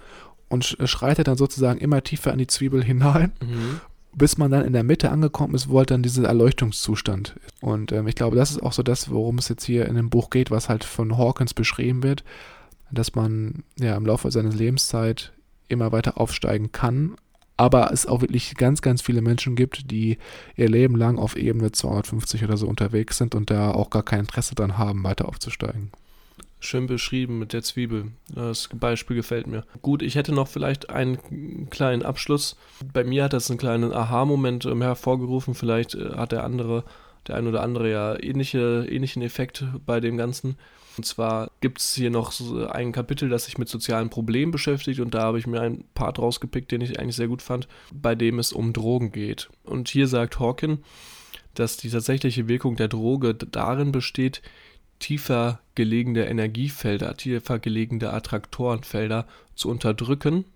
[0.49, 3.81] und schreitet dann sozusagen immer tiefer in die Zwiebel hinein, mhm.
[4.15, 7.63] bis man dann in der Mitte angekommen ist, wo halt dann dieser Erleuchtungszustand ist.
[7.63, 10.11] Und ähm, ich glaube, das ist auch so das, worum es jetzt hier in dem
[10.11, 12.25] Buch geht, was halt von Hawkins beschrieben wird,
[12.91, 15.33] dass man ja im Laufe seiner Lebenszeit
[15.69, 17.17] immer weiter aufsteigen kann,
[17.57, 20.19] aber es auch wirklich ganz, ganz viele Menschen gibt, die
[20.57, 24.21] ihr Leben lang auf Ebene 250 oder so unterwegs sind und da auch gar kein
[24.21, 25.91] Interesse dran haben, weiter aufzusteigen.
[26.59, 28.13] Schön beschrieben mit der Zwiebel.
[28.35, 29.65] Das Beispiel gefällt mir.
[29.83, 32.57] Gut, ich hätte noch vielleicht einen kleinen Abschluss.
[32.93, 35.55] Bei mir hat das einen kleinen Aha-Moment ähm, hervorgerufen.
[35.55, 36.85] Vielleicht äh, hat der andere,
[37.29, 40.57] der ein oder andere ja ähnliche, ähnlichen Effekt bei dem Ganzen.
[40.97, 42.33] Und zwar gibt es hier noch
[42.71, 46.19] ein Kapitel, das sich mit sozialen Problemen beschäftigt und da habe ich mir einen Part
[46.19, 49.51] rausgepickt, den ich eigentlich sehr gut fand, bei dem es um Drogen geht.
[49.65, 50.83] Und hier sagt Hawken,
[51.55, 54.43] dass die tatsächliche Wirkung der Droge darin besteht,
[54.99, 60.47] tiefer gelegene Energiefelder, tiefer gelegene Attraktorenfelder zu unterdrücken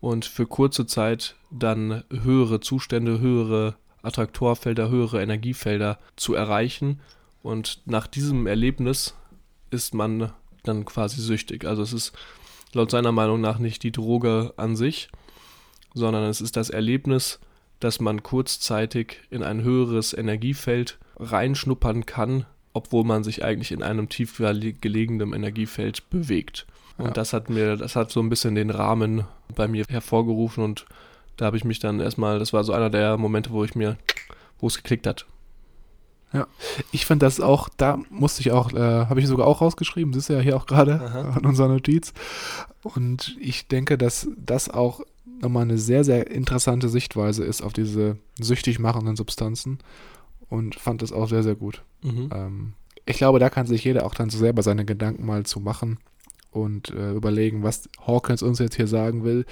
[0.00, 7.00] und für kurze Zeit dann höhere Zustände, höhere Attraktorfelder, höhere Energiefelder zu erreichen.
[7.42, 9.14] Und nach diesem Erlebnis
[9.70, 11.64] ist man dann quasi süchtig.
[11.64, 12.12] Also es ist
[12.72, 15.08] laut seiner Meinung nach nicht die Droge an sich,
[15.94, 17.40] sondern es ist das Erlebnis,
[17.80, 24.08] dass man kurzzeitig in ein höheres Energiefeld reinschnuppern kann, obwohl man sich eigentlich in einem
[24.08, 26.66] tief gelegenen Energiefeld bewegt.
[26.98, 27.12] Und ja.
[27.12, 30.86] das hat mir, das hat so ein bisschen den Rahmen bei mir hervorgerufen und
[31.36, 33.96] da habe ich mich dann erstmal, das war so einer der Momente, wo ich mir,
[34.58, 35.24] wo es geklickt hat.
[36.32, 36.46] Ja,
[36.92, 40.24] ich fand das auch, da musste ich auch, äh, habe ich sogar auch rausgeschrieben, das
[40.24, 41.00] ist ja hier auch gerade
[41.34, 42.12] an unserer Notiz.
[42.82, 45.00] Und ich denke, dass das auch
[45.40, 49.78] nochmal eine sehr, sehr interessante Sichtweise ist auf diese süchtig machenden Substanzen
[50.48, 51.82] und fand das auch sehr, sehr gut.
[52.02, 52.30] Mhm.
[52.32, 52.72] Ähm,
[53.06, 55.98] ich glaube, da kann sich jeder auch dann so selber seine Gedanken mal zu machen
[56.52, 59.46] und äh, überlegen, was Hawkins uns jetzt hier sagen will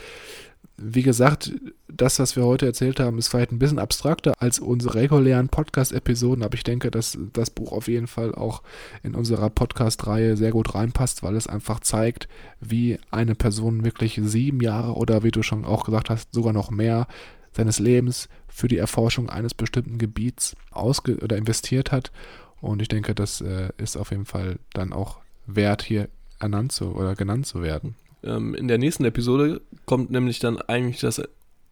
[0.80, 1.52] wie gesagt,
[1.88, 6.44] das, was wir heute erzählt haben, ist vielleicht ein bisschen abstrakter als unsere regulären Podcast-Episoden,
[6.44, 8.62] aber ich denke, dass das Buch auf jeden Fall auch
[9.02, 12.28] in unserer Podcast-Reihe sehr gut reinpasst, weil es einfach zeigt,
[12.60, 16.70] wie eine Person wirklich sieben Jahre oder wie du schon auch gesagt hast, sogar noch
[16.70, 17.08] mehr
[17.52, 22.12] seines Lebens für die Erforschung eines bestimmten Gebiets ausge oder investiert hat.
[22.60, 26.94] Und ich denke, das äh, ist auf jeden Fall dann auch wert, hier ernannt zu
[26.94, 27.96] oder genannt zu werden.
[28.28, 31.22] Ähm, in der nächsten Episode kommt nämlich dann eigentlich das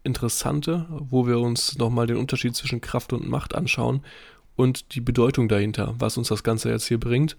[0.03, 4.01] Interessante, wo wir uns nochmal den Unterschied zwischen Kraft und Macht anschauen
[4.55, 7.37] und die Bedeutung dahinter, was uns das Ganze jetzt hier bringt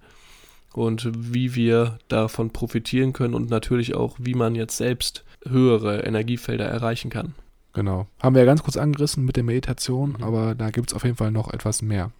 [0.75, 6.67] und wie wir davon profitieren können und natürlich auch, wie man jetzt selbst höhere Energiefelder
[6.67, 7.35] erreichen kann.
[7.73, 8.07] Genau.
[8.21, 10.25] Haben wir ja ganz kurz angerissen mit der Meditation, Mhm.
[10.25, 12.11] aber da gibt es auf jeden Fall noch etwas mehr.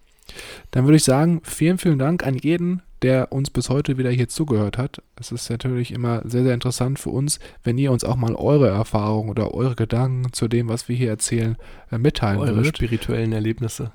[0.71, 4.27] Dann würde ich sagen, vielen, vielen Dank an jeden, der uns bis heute wieder hier
[4.27, 5.01] zugehört hat.
[5.15, 8.67] Es ist natürlich immer sehr, sehr interessant für uns, wenn ihr uns auch mal eure
[8.67, 11.57] Erfahrungen oder eure Gedanken zu dem, was wir hier erzählen,
[11.91, 12.77] äh, mitteilen Eure würdet.
[12.77, 13.91] spirituellen Erlebnisse.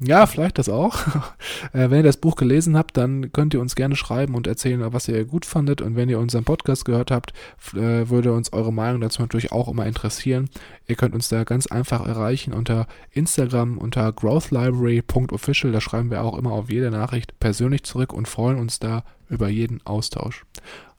[0.00, 0.98] Ja, vielleicht das auch.
[1.72, 4.92] äh, wenn ihr das Buch gelesen habt, dann könnt ihr uns gerne schreiben und erzählen,
[4.92, 5.80] was ihr gut fandet.
[5.80, 7.32] Und wenn ihr unseren Podcast gehört habt,
[7.74, 10.50] äh, würde uns eure Meinung dazu natürlich auch immer interessieren.
[10.88, 15.72] Ihr könnt uns da ganz einfach erreichen unter Instagram unter growthlibrary.official.
[15.72, 19.48] Da schreiben wir auch immer auf jede Nachricht persönlich zurück und freuen uns da über
[19.48, 20.44] jeden Austausch.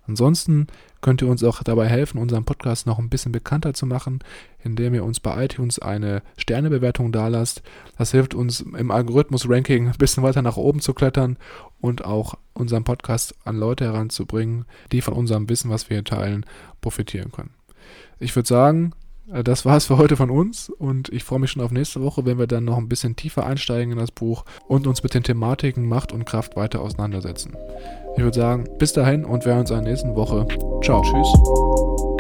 [0.08, 0.68] Ansonsten
[1.06, 4.24] könnt ihr uns auch dabei helfen, unseren Podcast noch ein bisschen bekannter zu machen,
[4.64, 7.62] indem ihr uns bei iTunes eine Sternebewertung dalasst.
[7.96, 11.38] Das hilft uns im Algorithmus-Ranking ein bisschen weiter nach oben zu klettern
[11.80, 16.44] und auch unseren Podcast an Leute heranzubringen, die von unserem Wissen, was wir hier teilen,
[16.82, 17.54] profitieren können.
[18.18, 18.94] Ich würde sagen,
[19.32, 22.02] äh, das war es für heute von uns und ich freue mich schon auf nächste
[22.02, 25.14] Woche, wenn wir dann noch ein bisschen tiefer einsteigen in das Buch und uns mit
[25.14, 27.56] den Thematiken Macht und Kraft weiter auseinandersetzen.
[28.18, 30.48] Ich würde sagen, bis dahin und wir hören uns in der nächsten Woche.
[30.82, 31.02] Ciao.
[31.02, 32.15] Tschüss.